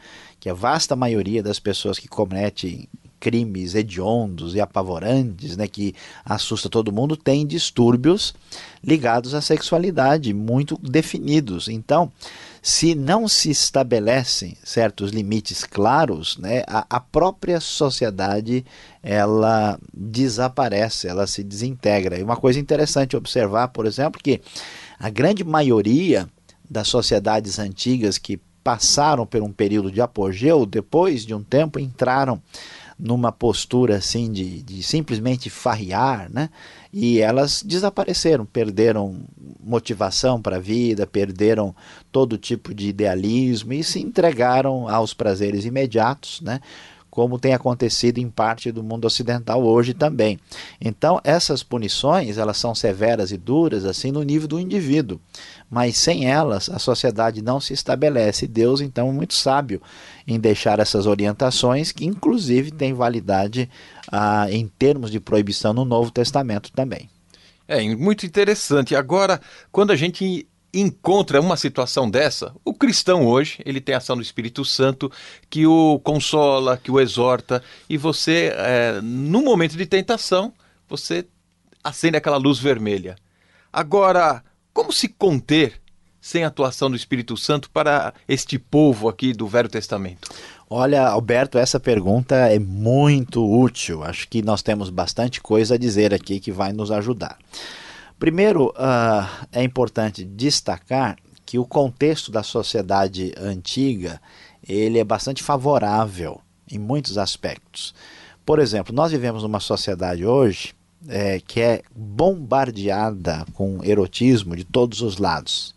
que 0.45 0.49
a 0.51 0.53
vasta 0.53 0.95
maioria 0.95 1.41
das 1.41 1.57
pessoas 1.59 1.97
que 1.97 2.07
cometem 2.07 2.87
crimes 3.19 3.73
hediondos 3.73 4.53
e 4.53 4.61
apavorantes, 4.61 5.57
né, 5.57 5.67
que 5.67 5.95
assusta 6.23 6.69
todo 6.69 6.91
mundo, 6.91 7.17
tem 7.17 7.47
distúrbios 7.47 8.35
ligados 8.83 9.33
à 9.33 9.41
sexualidade 9.41 10.31
muito 10.35 10.77
definidos. 10.77 11.67
Então, 11.67 12.11
se 12.61 12.93
não 12.93 13.27
se 13.27 13.49
estabelecem 13.49 14.55
certos 14.63 15.09
limites 15.09 15.63
claros, 15.63 16.37
né, 16.37 16.61
a, 16.67 16.85
a, 16.87 16.99
própria 16.99 17.59
sociedade 17.59 18.63
ela 19.01 19.79
desaparece, 19.91 21.07
ela 21.07 21.25
se 21.25 21.43
desintegra. 21.43 22.19
E 22.19 22.23
uma 22.23 22.37
coisa 22.37 22.59
interessante 22.59 23.17
observar, 23.17 23.69
por 23.69 23.87
exemplo, 23.87 24.21
que 24.21 24.39
a 24.99 25.09
grande 25.09 25.43
maioria 25.43 26.29
das 26.69 26.87
sociedades 26.87 27.57
antigas 27.57 28.19
que 28.19 28.39
passaram 28.65 29.27
por 29.27 29.43
um 29.43 29.51
período 29.51 29.91
de 29.91 30.01
apogeu, 30.01 30.65
depois 30.65 31.23
de 31.23 31.35
um 31.35 31.43
tempo 31.43 31.79
entraram 31.79 32.41
numa 32.97 33.31
postura 33.31 33.97
assim 33.97 34.31
de, 34.31 34.63
de 34.63 34.81
simplesmente 34.81 35.51
farrear, 35.51 36.27
né? 36.33 36.49
E 36.91 37.19
elas 37.19 37.61
desapareceram, 37.61 38.43
perderam 38.43 39.21
motivação 39.63 40.41
para 40.41 40.55
a 40.55 40.59
vida, 40.59 41.05
perderam 41.05 41.75
todo 42.11 42.39
tipo 42.39 42.73
de 42.73 42.87
idealismo 42.87 43.71
e 43.71 43.83
se 43.83 43.99
entregaram 43.99 44.89
aos 44.89 45.13
prazeres 45.13 45.63
imediatos, 45.63 46.41
né? 46.41 46.59
Como 47.15 47.39
tem 47.39 47.53
acontecido 47.53 48.17
em 48.17 48.29
parte 48.29 48.73
do 48.73 48.83
mundo 48.83 49.05
ocidental 49.05 49.63
hoje 49.63 49.93
também. 49.93 50.37
Então, 50.81 51.21
essas 51.23 51.63
punições, 51.63 52.37
elas 52.37 52.57
são 52.57 52.75
severas 52.75 53.31
e 53.31 53.37
duras 53.37 53.85
assim 53.85 54.11
no 54.11 54.21
nível 54.21 54.49
do 54.49 54.59
indivíduo, 54.59 55.17
mas 55.71 55.95
sem 55.95 56.29
elas 56.29 56.69
a 56.69 56.77
sociedade 56.77 57.41
não 57.41 57.61
se 57.61 57.71
estabelece. 57.71 58.45
Deus 58.45 58.81
então 58.81 59.07
é 59.07 59.11
muito 59.13 59.33
sábio 59.33 59.81
em 60.27 60.37
deixar 60.37 60.77
essas 60.79 61.05
orientações 61.05 61.93
que 61.93 62.05
inclusive 62.05 62.69
têm 62.69 62.93
validade 62.93 63.69
ah, 64.11 64.47
em 64.51 64.67
termos 64.67 65.09
de 65.09 65.21
proibição 65.21 65.73
no 65.73 65.85
Novo 65.85 66.11
Testamento 66.11 66.69
também. 66.73 67.09
É 67.65 67.81
muito 67.95 68.25
interessante. 68.25 68.93
Agora, 68.93 69.39
quando 69.71 69.91
a 69.91 69.95
gente 69.95 70.45
encontra 70.79 71.39
uma 71.39 71.55
situação 71.55 72.09
dessa, 72.09 72.53
o 72.63 72.73
cristão 72.73 73.25
hoje, 73.25 73.59
ele 73.65 73.79
tem 73.79 73.95
ação 73.95 74.15
do 74.15 74.21
Espírito 74.21 74.65
Santo 74.65 75.11
que 75.49 75.65
o 75.65 75.99
consola, 76.03 76.77
que 76.77 76.91
o 76.91 76.99
exorta, 76.99 77.63
e 77.89 77.97
você, 77.97 78.51
é, 78.55 78.99
no 79.01 79.41
momento 79.41 79.77
de 79.77 79.85
tentação, 79.85 80.53
você 80.87 81.25
acende 81.83 82.17
aquela 82.17 82.37
luz 82.37 82.59
vermelha. 82.59 83.15
Agora, 83.71 84.43
como 84.73 84.91
se 84.91 85.07
conter 85.07 85.81
sem 86.19 86.43
a 86.43 86.47
atuação 86.47 86.89
do 86.89 86.95
Espírito 86.95 87.37
Santo 87.37 87.69
para 87.69 88.13
este 88.27 88.57
povo 88.57 89.07
aqui 89.07 89.31
do 89.31 89.47
Velho 89.47 89.69
Testamento? 89.69 90.29
Olha, 90.67 91.07
Alberto, 91.07 91.59
essa 91.59 91.79
pergunta 91.79 92.35
é 92.35 92.57
muito 92.57 93.45
útil. 93.47 94.03
Acho 94.03 94.27
que 94.27 94.41
nós 94.41 94.63
temos 94.63 94.89
bastante 94.89 95.39
coisa 95.39 95.75
a 95.75 95.77
dizer 95.77 96.13
aqui 96.13 96.39
que 96.39 96.51
vai 96.51 96.73
nos 96.73 96.91
ajudar. 96.91 97.37
Primeiro, 98.17 98.67
uh, 98.69 99.47
é 99.51 99.63
importante 99.63 100.23
destacar 100.23 101.17
que 101.45 101.59
o 101.59 101.65
contexto 101.65 102.31
da 102.31 102.41
sociedade 102.41 103.33
antiga 103.37 104.19
ele 104.67 104.97
é 104.97 105.03
bastante 105.03 105.43
favorável 105.43 106.41
em 106.71 106.79
muitos 106.79 107.17
aspectos. 107.17 107.93
Por 108.45 108.59
exemplo, 108.59 108.95
nós 108.95 109.11
vivemos 109.11 109.43
numa 109.43 109.59
sociedade 109.59 110.25
hoje 110.25 110.73
é, 111.07 111.39
que 111.39 111.61
é 111.61 111.81
bombardeada 111.95 113.45
com 113.53 113.83
erotismo 113.83 114.55
de 114.55 114.63
todos 114.63 115.01
os 115.01 115.17
lados. 115.17 115.75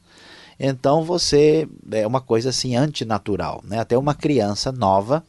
Então 0.58 1.04
você 1.04 1.68
é 1.92 2.06
uma 2.06 2.20
coisa 2.20 2.48
assim 2.50 2.74
antinatural, 2.74 3.62
né? 3.64 3.78
Até 3.78 3.96
uma 3.96 4.14
criança 4.14 4.72
nova 4.72 5.22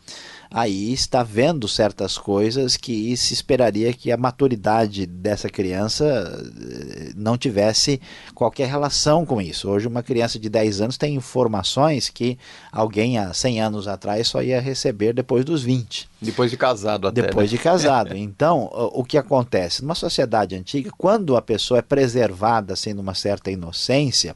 aí 0.51 0.91
está 0.91 1.21
vendo 1.21 1.67
certas 1.67 2.17
coisas 2.17 2.75
que 2.75 3.15
se 3.15 3.33
esperaria 3.33 3.93
que 3.93 4.11
a 4.11 4.17
maturidade 4.17 5.05
dessa 5.05 5.49
criança 5.49 6.05
eh, 6.05 7.11
não 7.15 7.37
tivesse 7.37 8.01
qualquer 8.33 8.67
relação 8.67 9.25
com 9.25 9.39
isso. 9.39 9.69
Hoje, 9.69 9.87
uma 9.87 10.01
criança 10.01 10.39
de 10.39 10.49
10 10.49 10.81
anos 10.81 10.97
tem 10.97 11.15
informações 11.15 12.09
que 12.09 12.37
alguém 12.71 13.19
há 13.19 13.31
100 13.31 13.61
anos 13.61 13.87
atrás 13.87 14.27
só 14.27 14.41
ia 14.41 14.59
receber 14.59 15.13
depois 15.13 15.45
dos 15.45 15.61
20. 15.61 16.09
Depois 16.21 16.49
de 16.49 16.57
casado 16.57 17.07
até. 17.07 17.21
Depois 17.21 17.51
né? 17.51 17.57
de 17.57 17.63
casado. 17.63 18.09
Então, 18.19 18.69
o 18.93 19.03
que 19.03 19.17
acontece? 19.17 19.81
Numa 19.81 19.95
sociedade 19.95 20.55
antiga, 20.55 20.91
quando 20.97 21.37
a 21.37 21.41
pessoa 21.41 21.79
é 21.79 21.81
preservada 21.81 22.73
assim 22.73 22.93
numa 22.93 23.13
certa 23.13 23.51
inocência, 23.51 24.35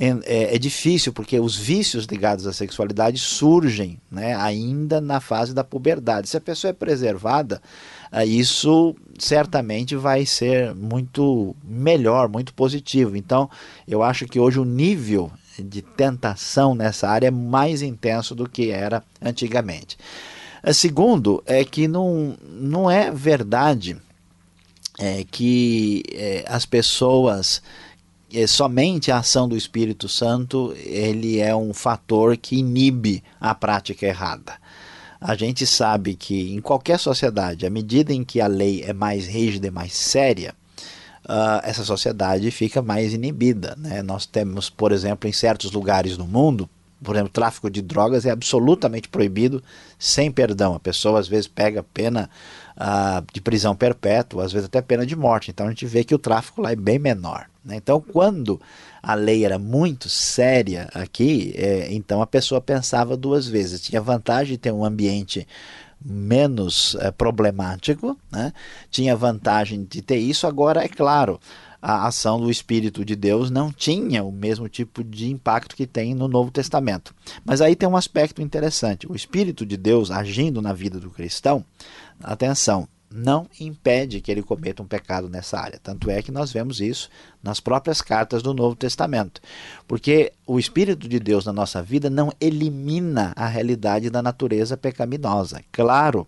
é, 0.00 0.54
é, 0.54 0.58
difícil 0.58 1.12
porque 1.12 1.38
os 1.38 1.54
vícios 1.54 2.06
ligados 2.06 2.46
à 2.46 2.54
sexualidade 2.54 3.18
surgem 3.18 4.00
né, 4.10 4.34
ainda 4.34 4.98
na 4.98 5.20
fase 5.20 5.52
da 5.52 5.62
puberdade. 5.62 6.26
Se 6.26 6.38
a 6.38 6.40
pessoa 6.40 6.70
é 6.70 6.72
preservada, 6.72 7.60
ah, 8.10 8.24
isso 8.24 8.96
certamente 9.18 9.94
vai 9.94 10.24
ser 10.24 10.74
muito 10.74 11.54
melhor, 11.62 12.30
muito 12.30 12.54
positivo. 12.54 13.14
Então, 13.14 13.50
eu 13.86 14.02
acho 14.02 14.24
que 14.24 14.40
hoje 14.40 14.58
o 14.58 14.64
nível 14.64 15.30
de 15.58 15.82
tentação 15.82 16.74
nessa 16.74 17.06
área 17.06 17.28
é 17.28 17.30
mais 17.30 17.82
intenso 17.82 18.34
do 18.34 18.48
que 18.48 18.70
era 18.70 19.04
antigamente. 19.20 19.98
Ah, 20.62 20.72
segundo, 20.72 21.42
é 21.44 21.62
que 21.62 21.86
não, 21.86 22.38
não 22.48 22.90
é 22.90 23.10
verdade 23.10 23.98
é, 24.98 25.24
que 25.30 26.02
é, 26.10 26.44
as 26.48 26.64
pessoas 26.64 27.62
é, 28.32 28.46
somente 28.46 29.10
a 29.10 29.18
ação 29.18 29.48
do 29.48 29.56
Espírito 29.56 30.08
Santo 30.08 30.74
ele 30.84 31.38
é 31.38 31.54
um 31.54 31.72
fator 31.72 32.36
que 32.36 32.56
inibe 32.56 33.22
a 33.40 33.54
prática 33.54 34.06
errada. 34.06 34.54
A 35.20 35.34
gente 35.34 35.66
sabe 35.66 36.14
que 36.14 36.54
em 36.54 36.60
qualquer 36.60 36.98
sociedade, 36.98 37.66
à 37.66 37.70
medida 37.70 38.12
em 38.12 38.24
que 38.24 38.40
a 38.40 38.46
lei 38.46 38.82
é 38.82 38.92
mais 38.92 39.26
rígida 39.26 39.66
e 39.66 39.70
mais 39.70 39.92
séria, 39.92 40.54
uh, 41.24 41.60
essa 41.62 41.84
sociedade 41.84 42.50
fica 42.50 42.80
mais 42.80 43.12
inibida. 43.12 43.76
Né? 43.76 44.02
Nós 44.02 44.24
temos, 44.24 44.70
por 44.70 44.92
exemplo, 44.92 45.28
em 45.28 45.32
certos 45.32 45.72
lugares 45.72 46.16
do 46.16 46.26
mundo, 46.26 46.68
por 47.02 47.14
exemplo, 47.14 47.32
tráfico 47.32 47.70
de 47.70 47.80
drogas 47.80 48.26
é 48.26 48.30
absolutamente 48.30 49.08
proibido, 49.08 49.62
sem 49.98 50.30
perdão. 50.30 50.74
A 50.74 50.80
pessoa 50.80 51.18
às 51.18 51.28
vezes 51.28 51.48
pega 51.48 51.82
pena 51.82 52.28
uh, 52.76 53.24
de 53.32 53.40
prisão 53.40 53.74
perpétua, 53.74 54.44
às 54.44 54.52
vezes 54.52 54.66
até 54.66 54.82
pena 54.82 55.06
de 55.06 55.16
morte. 55.16 55.50
Então 55.50 55.66
a 55.66 55.70
gente 55.70 55.86
vê 55.86 56.04
que 56.04 56.14
o 56.14 56.18
tráfico 56.18 56.60
lá 56.60 56.72
é 56.72 56.76
bem 56.76 56.98
menor. 56.98 57.46
Né? 57.64 57.76
Então, 57.76 58.00
quando 58.00 58.60
a 59.02 59.14
lei 59.14 59.44
era 59.44 59.58
muito 59.58 60.08
séria 60.08 60.88
aqui, 60.94 61.54
é, 61.56 61.92
então 61.92 62.20
a 62.20 62.26
pessoa 62.26 62.60
pensava 62.60 63.16
duas 63.16 63.46
vezes. 63.46 63.80
Tinha 63.80 64.00
vantagem 64.00 64.52
de 64.52 64.58
ter 64.58 64.72
um 64.72 64.84
ambiente 64.84 65.46
menos 66.02 66.96
é, 67.00 67.10
problemático, 67.10 68.18
né? 68.30 68.52
tinha 68.90 69.14
vantagem 69.16 69.84
de 69.84 70.02
ter 70.02 70.16
isso. 70.16 70.46
Agora, 70.46 70.84
é 70.84 70.88
claro, 70.88 71.38
a 71.80 72.06
ação 72.06 72.40
do 72.40 72.50
Espírito 72.50 73.04
de 73.04 73.16
Deus 73.16 73.50
não 73.50 73.72
tinha 73.72 74.22
o 74.22 74.32
mesmo 74.32 74.68
tipo 74.68 75.02
de 75.02 75.30
impacto 75.30 75.74
que 75.74 75.86
tem 75.86 76.14
no 76.14 76.28
Novo 76.28 76.50
Testamento. 76.50 77.14
Mas 77.44 77.60
aí 77.60 77.74
tem 77.74 77.88
um 77.88 77.96
aspecto 77.96 78.42
interessante: 78.42 79.10
o 79.10 79.16
Espírito 79.16 79.64
de 79.64 79.76
Deus 79.76 80.10
agindo 80.10 80.60
na 80.60 80.72
vida 80.72 81.00
do 81.00 81.10
cristão, 81.10 81.64
atenção, 82.22 82.88
não 83.12 83.48
impede 83.58 84.20
que 84.20 84.30
ele 84.30 84.42
cometa 84.42 84.82
um 84.82 84.86
pecado 84.86 85.28
nessa 85.28 85.58
área. 85.58 85.80
Tanto 85.82 86.08
é 86.10 86.22
que 86.22 86.30
nós 86.30 86.52
vemos 86.52 86.80
isso 86.80 87.10
nas 87.42 87.58
próprias 87.58 88.00
cartas 88.00 88.40
do 88.40 88.54
Novo 88.54 88.76
Testamento. 88.76 89.40
Porque 89.88 90.32
o 90.46 90.60
Espírito 90.60 91.08
de 91.08 91.18
Deus 91.18 91.44
na 91.44 91.52
nossa 91.52 91.82
vida 91.82 92.08
não 92.08 92.32
elimina 92.40 93.32
a 93.34 93.48
realidade 93.48 94.10
da 94.10 94.22
natureza 94.22 94.76
pecaminosa. 94.76 95.60
Claro 95.72 96.26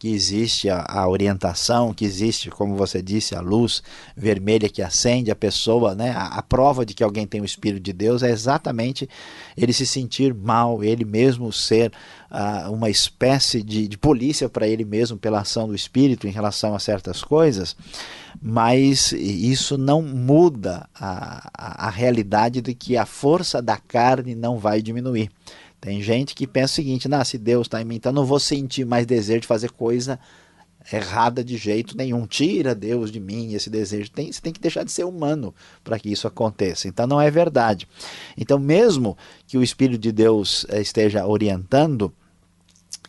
que 0.00 0.08
existe 0.08 0.70
a, 0.70 0.82
a, 0.88 1.06
orientação, 1.06 1.92
que 1.92 2.06
existe, 2.06 2.48
como 2.48 2.74
você 2.74 3.02
disse, 3.02 3.34
a 3.34 3.40
luz 3.42 3.82
vermelha 4.16 4.66
que 4.66 4.80
acende 4.80 5.30
a 5.30 5.36
pessoa, 5.36 5.94
né? 5.94 6.12
A, 6.12 6.38
a, 6.38 6.42
prova 6.42 6.86
de 6.86 6.94
que 6.94 7.04
alguém 7.04 7.26
tem 7.26 7.42
o 7.42 7.44
Espírito 7.44 7.82
de 7.82 7.92
Deus 7.92 8.22
é 8.22 8.30
exatamente 8.30 9.06
ele 9.54 9.74
se 9.74 9.84
sentir 9.84 10.32
mal, 10.32 10.82
ele 10.82 11.04
mesmo 11.04 11.52
ser 11.52 11.92
uh, 12.30 12.72
uma 12.72 12.88
espécie 12.88 13.62
de, 13.62 13.86
de 13.86 13.98
polícia 13.98 14.48
para 14.48 14.66
ele 14.66 14.86
mesmo 14.86 15.18
pela 15.18 15.40
ação 15.40 15.68
do 15.68 15.74
Espírito 15.74 16.26
em 16.26 16.30
relação 16.30 16.74
a 16.74 16.78
certas 16.78 17.22
coisas, 17.22 17.76
mas 18.40 19.12
isso 19.12 19.76
não 19.76 20.00
muda 20.00 20.88
a, 20.98 21.50
a, 21.52 21.88
a 21.88 21.90
realidade 21.90 22.62
de 22.62 22.72
que 22.72 22.96
a 22.96 23.04
força 23.04 23.60
da 23.60 23.76
carne 23.76 24.34
não 24.34 24.56
vai 24.56 24.80
diminuir. 24.80 25.30
Tem 25.80 26.02
gente 26.02 26.34
que 26.34 26.46
pensa 26.46 26.72
o 26.72 26.76
seguinte: 26.76 27.08
nah, 27.08 27.24
se 27.24 27.38
Deus 27.38 27.66
está 27.66 27.80
em 27.80 27.84
mim, 27.84 27.96
então 27.96 28.12
não 28.12 28.26
vou 28.26 28.38
sentir 28.38 28.84
mais 28.84 29.06
desejo 29.06 29.40
de 29.40 29.46
fazer 29.46 29.70
coisa 29.70 30.18
errada 30.92 31.44
de 31.44 31.56
jeito 31.56 31.96
nenhum. 31.96 32.26
Tira 32.26 32.74
Deus 32.74 33.10
de 33.10 33.20
mim 33.20 33.52
esse 33.54 33.68
desejo. 33.70 34.10
Tem, 34.10 34.30
você 34.32 34.40
tem 34.40 34.52
que 34.52 34.60
deixar 34.60 34.84
de 34.84 34.92
ser 34.92 35.04
humano 35.04 35.54
para 35.82 35.98
que 35.98 36.10
isso 36.10 36.26
aconteça. 36.26 36.88
Então 36.88 37.06
não 37.06 37.20
é 37.20 37.30
verdade. 37.30 37.86
Então, 38.36 38.58
mesmo 38.58 39.16
que 39.46 39.58
o 39.58 39.62
Espírito 39.62 40.00
de 40.00 40.12
Deus 40.12 40.66
eh, 40.68 40.80
esteja 40.80 41.26
orientando 41.26 42.12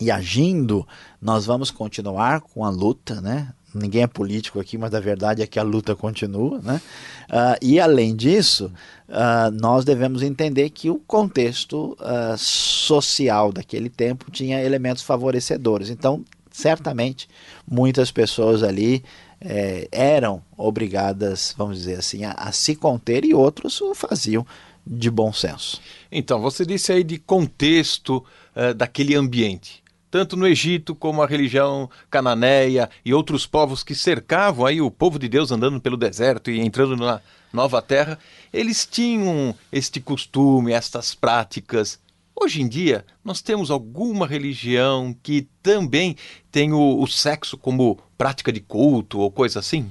e 0.00 0.10
agindo, 0.10 0.86
nós 1.20 1.46
vamos 1.46 1.70
continuar 1.70 2.40
com 2.40 2.64
a 2.64 2.70
luta, 2.70 3.20
né? 3.20 3.52
Ninguém 3.74 4.02
é 4.02 4.06
político 4.06 4.60
aqui, 4.60 4.76
mas 4.76 4.94
a 4.94 5.00
verdade 5.00 5.42
é 5.42 5.46
que 5.46 5.58
a 5.58 5.62
luta 5.62 5.94
continua, 5.94 6.60
né? 6.60 6.80
Uh, 7.28 7.58
e 7.60 7.80
além 7.80 8.14
disso, 8.14 8.72
uh, 9.08 9.50
nós 9.52 9.84
devemos 9.84 10.22
entender 10.22 10.70
que 10.70 10.90
o 10.90 10.98
contexto 11.06 11.96
uh, 12.00 12.36
social 12.36 13.52
daquele 13.52 13.88
tempo 13.88 14.30
tinha 14.30 14.62
elementos 14.62 15.02
favorecedores. 15.02 15.90
Então, 15.90 16.24
certamente 16.50 17.28
muitas 17.66 18.10
pessoas 18.10 18.62
ali 18.62 19.02
é, 19.40 19.88
eram 19.90 20.42
obrigadas, 20.56 21.54
vamos 21.56 21.78
dizer 21.78 21.98
assim, 21.98 22.24
a, 22.24 22.32
a 22.32 22.52
se 22.52 22.76
conter 22.76 23.24
e 23.24 23.34
outros 23.34 23.80
o 23.80 23.94
faziam 23.94 24.46
de 24.86 25.10
bom 25.10 25.32
senso. 25.32 25.80
Então, 26.10 26.40
você 26.40 26.66
disse 26.66 26.92
aí 26.92 27.04
de 27.04 27.18
contexto 27.18 28.24
uh, 28.54 28.74
daquele 28.74 29.14
ambiente. 29.14 29.81
Tanto 30.12 30.36
no 30.36 30.46
Egito 30.46 30.94
como 30.94 31.22
a 31.22 31.26
religião 31.26 31.88
cananeia 32.10 32.90
e 33.02 33.14
outros 33.14 33.46
povos 33.46 33.82
que 33.82 33.94
cercavam 33.94 34.66
aí 34.66 34.78
o 34.78 34.90
povo 34.90 35.18
de 35.18 35.26
Deus 35.26 35.50
andando 35.50 35.80
pelo 35.80 35.96
deserto 35.96 36.50
e 36.50 36.60
entrando 36.60 36.94
na 36.98 37.18
nova 37.50 37.80
terra, 37.80 38.18
eles 38.52 38.84
tinham 38.84 39.54
este 39.72 40.00
costume, 40.00 40.70
estas 40.70 41.14
práticas. 41.14 41.98
Hoje 42.38 42.60
em 42.60 42.68
dia, 42.68 43.06
nós 43.24 43.40
temos 43.40 43.70
alguma 43.70 44.26
religião 44.26 45.16
que 45.22 45.48
também 45.62 46.14
tem 46.50 46.74
o, 46.74 47.00
o 47.00 47.06
sexo 47.06 47.56
como 47.56 47.98
prática 48.18 48.52
de 48.52 48.60
culto 48.60 49.18
ou 49.18 49.32
coisa 49.32 49.60
assim? 49.60 49.88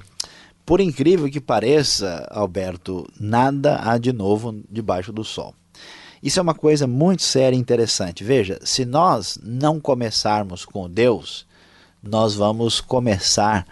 Por 0.64 0.80
incrível 0.80 1.32
que 1.32 1.42
pareça, 1.42 2.28
Alberto, 2.30 3.12
nada 3.20 3.82
há 3.84 3.98
de 3.98 4.14
novo 4.14 4.62
debaixo 4.70 5.12
do 5.12 5.24
sol. 5.24 5.56
Isso 6.22 6.40
é 6.40 6.42
uma 6.42 6.54
coisa 6.54 6.86
muito 6.86 7.24
séria 7.24 7.56
e 7.56 7.60
interessante. 7.60 8.24
Veja, 8.24 8.60
se 8.64 8.86
nós 8.86 9.40
não 9.42 9.80
começarmos 9.80 10.66
com 10.66 10.90
Deus, 10.90 11.46
nós 12.04 12.36
vamos 12.36 12.80
começar 12.80 13.66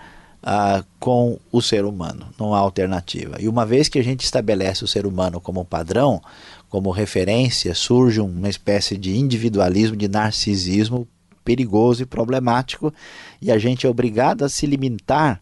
uh, 0.44 0.84
com 1.00 1.40
o 1.52 1.62
ser 1.62 1.86
humano, 1.86 2.28
não 2.40 2.54
há 2.54 2.60
alternativa. 2.60 3.38
E 3.40 3.48
uma 3.48 3.66
vez 3.66 3.88
que 3.88 4.00
a 4.00 4.04
gente 4.04 4.24
estabelece 4.24 4.84
o 4.84 4.88
ser 4.88 5.06
humano 5.06 5.40
como 5.40 5.66
padrão, 5.66 6.22
como 6.70 6.92
referência, 6.92 7.74
surge 7.74 8.20
uma 8.22 8.50
espécie 8.50 8.98
de 8.98 9.18
individualismo, 9.18 9.96
de 9.96 10.08
narcisismo 10.08 11.08
perigoso 11.44 12.04
e 12.04 12.06
problemático, 12.06 12.94
e 13.42 13.52
a 13.52 13.58
gente 13.58 13.88
é 13.88 13.90
obrigado 13.90 14.44
a 14.44 14.50
se 14.50 14.66
limitar 14.66 15.42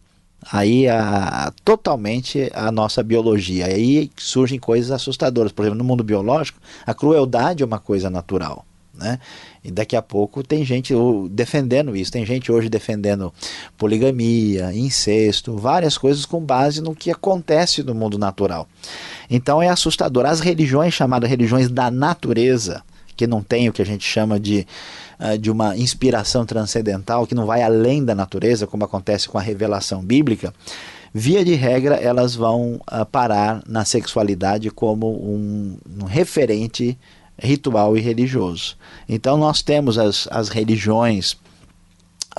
aí 0.50 0.88
a, 0.88 1.52
totalmente 1.64 2.50
a 2.54 2.70
nossa 2.70 3.02
biologia. 3.02 3.66
Aí 3.66 4.10
surgem 4.16 4.58
coisas 4.58 4.90
assustadoras. 4.90 5.52
Por 5.52 5.62
exemplo, 5.62 5.78
no 5.78 5.84
mundo 5.84 6.04
biológico, 6.04 6.60
a 6.86 6.94
crueldade 6.94 7.62
é 7.62 7.66
uma 7.66 7.78
coisa 7.78 8.08
natural. 8.08 8.64
Né? 8.94 9.20
E 9.62 9.70
daqui 9.70 9.94
a 9.94 10.02
pouco 10.02 10.42
tem 10.42 10.64
gente 10.64 10.92
defendendo 11.30 11.94
isso. 11.94 12.10
Tem 12.10 12.26
gente 12.26 12.50
hoje 12.50 12.68
defendendo 12.68 13.32
poligamia, 13.76 14.72
incesto, 14.74 15.56
várias 15.56 15.96
coisas 15.96 16.26
com 16.26 16.40
base 16.40 16.80
no 16.80 16.96
que 16.96 17.10
acontece 17.10 17.82
no 17.82 17.94
mundo 17.94 18.18
natural. 18.18 18.68
Então 19.30 19.62
é 19.62 19.68
assustador. 19.68 20.26
As 20.26 20.40
religiões 20.40 20.94
chamadas 20.94 21.30
religiões 21.30 21.68
da 21.68 21.90
natureza, 21.90 22.82
que 23.18 23.26
não 23.26 23.42
tem 23.42 23.68
o 23.68 23.72
que 23.72 23.82
a 23.82 23.84
gente 23.84 24.06
chama 24.06 24.38
de 24.38 24.64
uh, 25.18 25.36
de 25.36 25.50
uma 25.50 25.76
inspiração 25.76 26.46
transcendental 26.46 27.26
que 27.26 27.34
não 27.34 27.44
vai 27.44 27.62
além 27.62 28.04
da 28.04 28.14
natureza, 28.14 28.66
como 28.66 28.84
acontece 28.84 29.28
com 29.28 29.36
a 29.36 29.42
revelação 29.42 30.00
bíblica, 30.00 30.54
via 31.12 31.44
de 31.44 31.54
regra 31.54 31.96
elas 31.96 32.36
vão 32.36 32.74
uh, 32.74 33.04
parar 33.10 33.60
na 33.66 33.84
sexualidade 33.84 34.70
como 34.70 35.08
um, 35.08 35.76
um 36.00 36.04
referente 36.04 36.96
ritual 37.36 37.96
e 37.96 38.00
religioso. 38.00 38.76
Então 39.08 39.36
nós 39.36 39.62
temos 39.62 39.98
as, 39.98 40.28
as 40.30 40.48
religiões, 40.48 41.36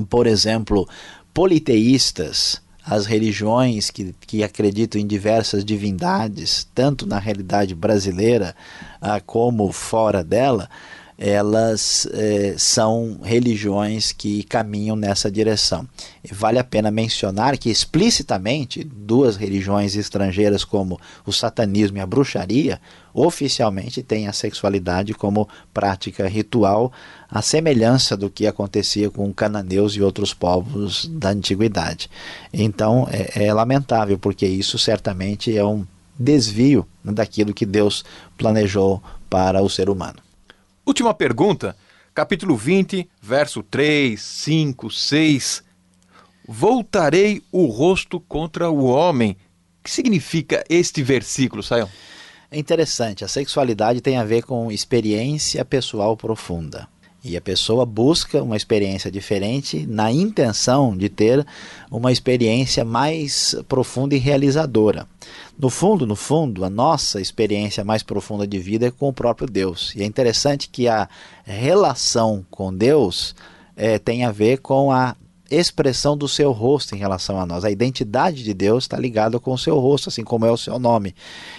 por 0.09 0.27
exemplo, 0.27 0.87
politeístas, 1.33 2.61
as 2.89 3.05
religiões 3.05 3.91
que, 3.91 4.15
que 4.21 4.43
acreditam 4.43 4.99
em 4.99 5.05
diversas 5.05 5.63
divindades, 5.63 6.67
tanto 6.73 7.05
na 7.05 7.19
realidade 7.19 7.75
brasileira 7.75 8.55
ah, 8.99 9.21
como 9.21 9.71
fora 9.71 10.23
dela, 10.23 10.67
elas 11.21 12.07
eh, 12.13 12.55
são 12.57 13.19
religiões 13.21 14.13
que 14.13 14.41
caminham 14.43 14.95
nessa 14.95 15.29
direção. 15.29 15.85
E 16.23 16.33
vale 16.33 16.57
a 16.57 16.63
pena 16.63 16.89
mencionar 16.89 17.57
que 17.57 17.69
explicitamente 17.69 18.85
duas 18.85 19.35
religiões 19.35 19.97
estrangeiras 19.97 20.63
como 20.63 20.97
o 21.25 21.33
satanismo 21.33 21.97
e 21.97 21.99
a 21.99 22.05
bruxaria 22.05 22.79
oficialmente 23.13 24.01
têm 24.01 24.29
a 24.29 24.33
sexualidade 24.33 25.13
como 25.13 25.49
prática 25.73 26.25
ritual, 26.25 26.89
a 27.29 27.41
semelhança 27.41 28.15
do 28.15 28.29
que 28.29 28.47
acontecia 28.47 29.09
com 29.09 29.33
cananeus 29.33 29.97
e 29.97 30.01
outros 30.01 30.33
povos 30.33 31.05
da 31.11 31.31
antiguidade. 31.31 32.09
Então 32.53 33.05
é, 33.11 33.47
é 33.47 33.53
lamentável 33.53 34.17
porque 34.17 34.47
isso 34.47 34.79
certamente 34.79 35.57
é 35.57 35.65
um 35.65 35.85
desvio 36.17 36.87
daquilo 37.03 37.53
que 37.53 37.65
Deus 37.65 38.05
planejou 38.37 39.03
para 39.29 39.61
o 39.61 39.69
ser 39.69 39.89
humano. 39.89 40.28
Última 40.89 41.13
pergunta, 41.13 41.77
capítulo 42.15 42.57
20, 42.57 43.07
verso 43.21 43.61
3, 43.61 44.19
5, 44.19 44.89
6. 44.89 45.63
Voltarei 46.47 47.43
o 47.51 47.67
rosto 47.67 48.19
contra 48.19 48.71
o 48.71 48.85
homem. 48.85 49.37
O 49.79 49.83
que 49.83 49.91
significa 49.91 50.63
este 50.67 51.03
versículo, 51.03 51.61
Sayão? 51.61 51.87
É 52.49 52.57
interessante, 52.57 53.23
a 53.23 53.27
sexualidade 53.27 54.01
tem 54.01 54.17
a 54.17 54.23
ver 54.23 54.41
com 54.41 54.71
experiência 54.71 55.63
pessoal 55.63 56.17
profunda. 56.17 56.87
E 57.23 57.35
a 57.35 57.41
pessoa 57.41 57.85
busca 57.85 58.41
uma 58.41 58.55
experiência 58.55 59.11
diferente 59.11 59.85
na 59.85 60.11
intenção 60.11 60.95
de 60.95 61.09
ter 61.09 61.45
uma 61.91 62.11
experiência 62.11 62.85
mais 62.85 63.55
profunda 63.67 64.15
e 64.15 64.17
realizadora. 64.17 65.05
No 65.57 65.69
fundo, 65.69 66.07
no 66.07 66.15
fundo, 66.15 66.63
a 66.63 66.69
nossa 66.69 67.19
experiência 67.19 67.83
mais 67.83 68.03
profunda 68.03 68.47
de 68.47 68.57
vida 68.57 68.87
é 68.87 68.91
com 68.91 69.09
o 69.09 69.13
próprio 69.13 69.49
Deus. 69.49 69.93
E 69.95 70.01
é 70.01 70.05
interessante 70.05 70.69
que 70.69 70.87
a 70.87 71.09
relação 71.43 72.45
com 72.49 72.73
Deus 72.73 73.35
é, 73.75 73.99
tem 73.99 74.23
a 74.23 74.31
ver 74.31 74.59
com 74.59 74.91
a 74.91 75.15
expressão 75.51 76.17
do 76.17 76.27
seu 76.27 76.51
rosto 76.51 76.95
em 76.95 76.97
relação 76.97 77.39
a 77.39 77.45
nós. 77.45 77.63
A 77.63 77.71
identidade 77.71 78.43
de 78.43 78.53
Deus 78.53 78.83
está 78.83 78.97
ligada 78.97 79.39
com 79.39 79.53
o 79.53 79.57
seu 79.57 79.79
rosto, 79.79 80.09
assim 80.09 80.23
como 80.23 80.45
é 80.45 80.51
o 80.51 80.57
seu 80.57 80.79
nome. 80.79 81.15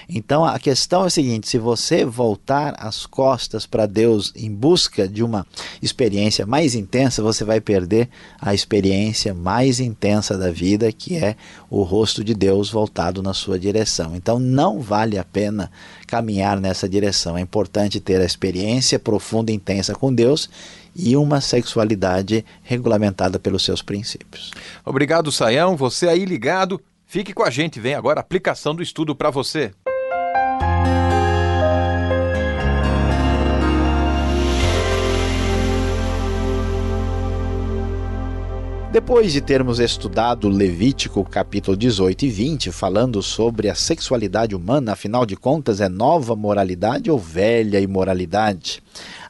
Então 0.09 0.45
a 0.45 0.59
questão 0.59 1.05
é 1.05 1.07
a 1.07 1.11
seguinte: 1.11 1.49
se 1.49 1.59
você 1.59 2.05
voltar 2.05 2.75
as 2.79 3.07
costas 3.07 3.67
para 3.67 3.87
Deus 3.87 4.33
em 4.37 4.51
busca 4.53 5.09
de 5.09 5.23
uma 5.23 5.47
experiência 5.83 6.47
mais 6.47 6.75
intensa, 6.75 7.23
você 7.23 7.45
vai 7.45 7.61
perder 7.61 8.09
a 8.41 8.55
experiência 8.55 9.35
mais 9.35 9.81
intensa 9.81 10.37
da 10.37 10.51
vida, 10.51 10.91
que 10.93 11.17
é 11.17 11.37
o 11.69 11.83
rosto 11.83 12.23
de 12.25 12.35
Deus 12.35 12.71
voltado 12.71 13.23
na 13.23 13.35
sua 13.35 13.59
direção. 13.59 14.15
Então 14.15 14.39
não 14.39 14.81
vale 14.81 15.19
a 15.19 15.25
pena 15.25 15.71
caminhar 16.07 16.61
nessa 16.61 16.89
direção. 16.89 17.37
É 17.37 17.41
importante 17.41 18.01
ter 18.01 18.21
a 18.21 18.25
experiência 18.25 18.99
profunda 18.99 19.53
e 19.53 19.55
intensa 19.55 19.95
com 19.95 20.13
Deus 20.13 20.49
e 20.95 21.17
uma 21.17 21.41
sexualidade 21.41 22.45
regulamentada 22.63 23.39
pelos 23.39 23.65
seus 23.65 23.83
princípios. 23.83 24.51
Obrigado, 24.85 25.31
Saião. 25.31 25.77
Você 25.77 26.09
aí 26.09 26.25
ligado, 26.25 26.81
fique 27.07 27.33
com 27.33 27.43
a 27.43 27.51
gente. 27.51 27.81
Vem 27.81 27.95
agora 27.95 28.21
a 28.21 28.23
aplicação 28.23 28.75
do 28.75 28.83
estudo 28.83 29.15
para 29.15 29.31
você. 29.31 29.73
Depois 38.93 39.33
de 39.33 39.41
termos 39.41 39.79
estudado 39.79 40.49
Levítico 40.49 41.25
capítulo 41.25 41.77
18 41.77 42.25
e 42.25 42.29
20, 42.29 42.73
falando 42.73 43.23
sobre 43.23 43.71
a 43.71 43.75
sexualidade 43.77 44.53
humana, 44.57 44.95
afinal 44.95 45.25
de 45.25 45.37
contas 45.37 45.81
é 45.81 45.89
nova 45.89 46.35
moralidade 46.35 47.09
ou 47.09 47.17
velha 47.17 47.79
imoralidade? 47.79 48.83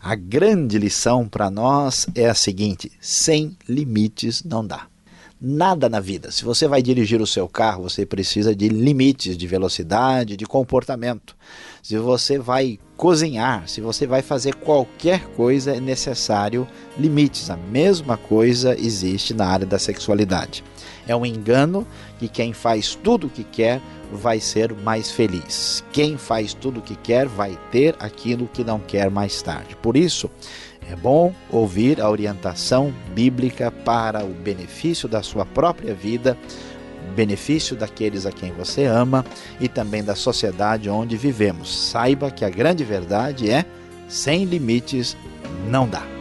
A 0.03 0.15
grande 0.15 0.79
lição 0.79 1.29
para 1.29 1.51
nós 1.51 2.07
é 2.15 2.27
a 2.27 2.35
seguinte: 2.35 2.91
sem 3.03 3.55
limites 3.69 4.43
não 4.43 4.67
dá. 4.67 4.87
Nada 5.39 5.91
na 5.91 6.01
vida. 6.01 6.31
Se 6.31 6.43
você 6.43 6.67
vai 6.67 6.81
dirigir 6.81 7.21
o 7.21 7.27
seu 7.27 7.47
carro, 7.47 7.83
você 7.83 8.07
precisa 8.07 8.57
de 8.57 8.69
limites 8.69 9.37
de 9.37 9.47
velocidade, 9.47 10.39
de 10.39 10.47
comportamento. 10.47 11.37
Se 11.83 11.99
você 11.99 12.39
vai 12.39 12.79
cozinhar, 12.97 13.69
se 13.69 13.83
você 13.83 14.07
vai 14.07 14.23
fazer 14.23 14.55
qualquer 14.55 15.27
coisa, 15.29 15.77
é 15.77 15.81
necessário 15.81 16.67
limites. 16.99 17.51
A 17.51 17.57
mesma 17.57 18.17
coisa 18.17 18.75
existe 18.79 19.35
na 19.35 19.47
área 19.47 19.67
da 19.67 19.79
sexualidade. 19.79 20.65
É 21.07 21.15
um 21.15 21.27
engano 21.27 21.87
que 22.21 22.29
quem 22.29 22.53
faz 22.53 22.95
tudo 22.95 23.29
o 23.29 23.31
que 23.31 23.43
quer 23.43 23.81
vai 24.13 24.39
ser 24.41 24.75
mais 24.75 25.11
feliz. 25.11 25.83
Quem 25.91 26.19
faz 26.19 26.53
tudo 26.53 26.81
o 26.81 26.83
que 26.83 26.95
quer 26.95 27.27
vai 27.27 27.59
ter 27.71 27.97
aquilo 27.99 28.47
que 28.47 28.63
não 28.63 28.79
quer 28.79 29.11
mais 29.11 29.41
tarde. 29.41 29.75
Por 29.75 29.97
isso, 29.97 30.31
é 30.91 30.95
bom 30.95 31.33
ouvir 31.51 31.99
a 31.99 32.11
orientação 32.11 32.93
bíblica 33.15 33.71
para 33.71 34.23
o 34.23 34.29
benefício 34.29 35.09
da 35.09 35.23
sua 35.23 35.47
própria 35.47 35.95
vida, 35.95 36.37
benefício 37.17 37.75
daqueles 37.75 38.27
a 38.27 38.33
quem 38.33 38.53
você 38.53 38.85
ama 38.85 39.25
e 39.59 39.67
também 39.67 40.05
da 40.05 40.15
sociedade 40.15 40.91
onde 40.91 41.17
vivemos. 41.17 41.75
Saiba 41.75 42.31
que 42.31 42.45
a 42.45 42.51
grande 42.51 42.85
verdade 42.85 43.51
é: 43.51 43.65
sem 44.07 44.45
limites 44.45 45.17
não 45.67 45.89
dá. 45.89 46.20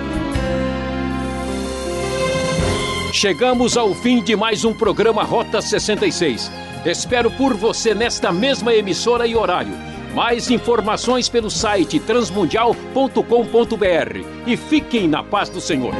Chegamos 3.19 3.75
ao 3.75 3.93
fim 3.93 4.23
de 4.23 4.33
mais 4.33 4.63
um 4.63 4.73
programa 4.73 5.23
Rota 5.23 5.61
66. 5.61 6.49
Espero 6.85 7.29
por 7.29 7.53
você 7.53 7.93
nesta 7.93 8.31
mesma 8.31 8.73
emissora 8.73 9.27
e 9.27 9.35
horário. 9.35 9.73
Mais 10.15 10.49
informações 10.49 11.27
pelo 11.27 11.51
site 11.51 11.99
transmundial.com.br 11.99 14.47
e 14.47 14.55
fiquem 14.55 15.09
na 15.09 15.21
paz 15.21 15.49
do 15.49 15.59
Senhor. 15.59 15.93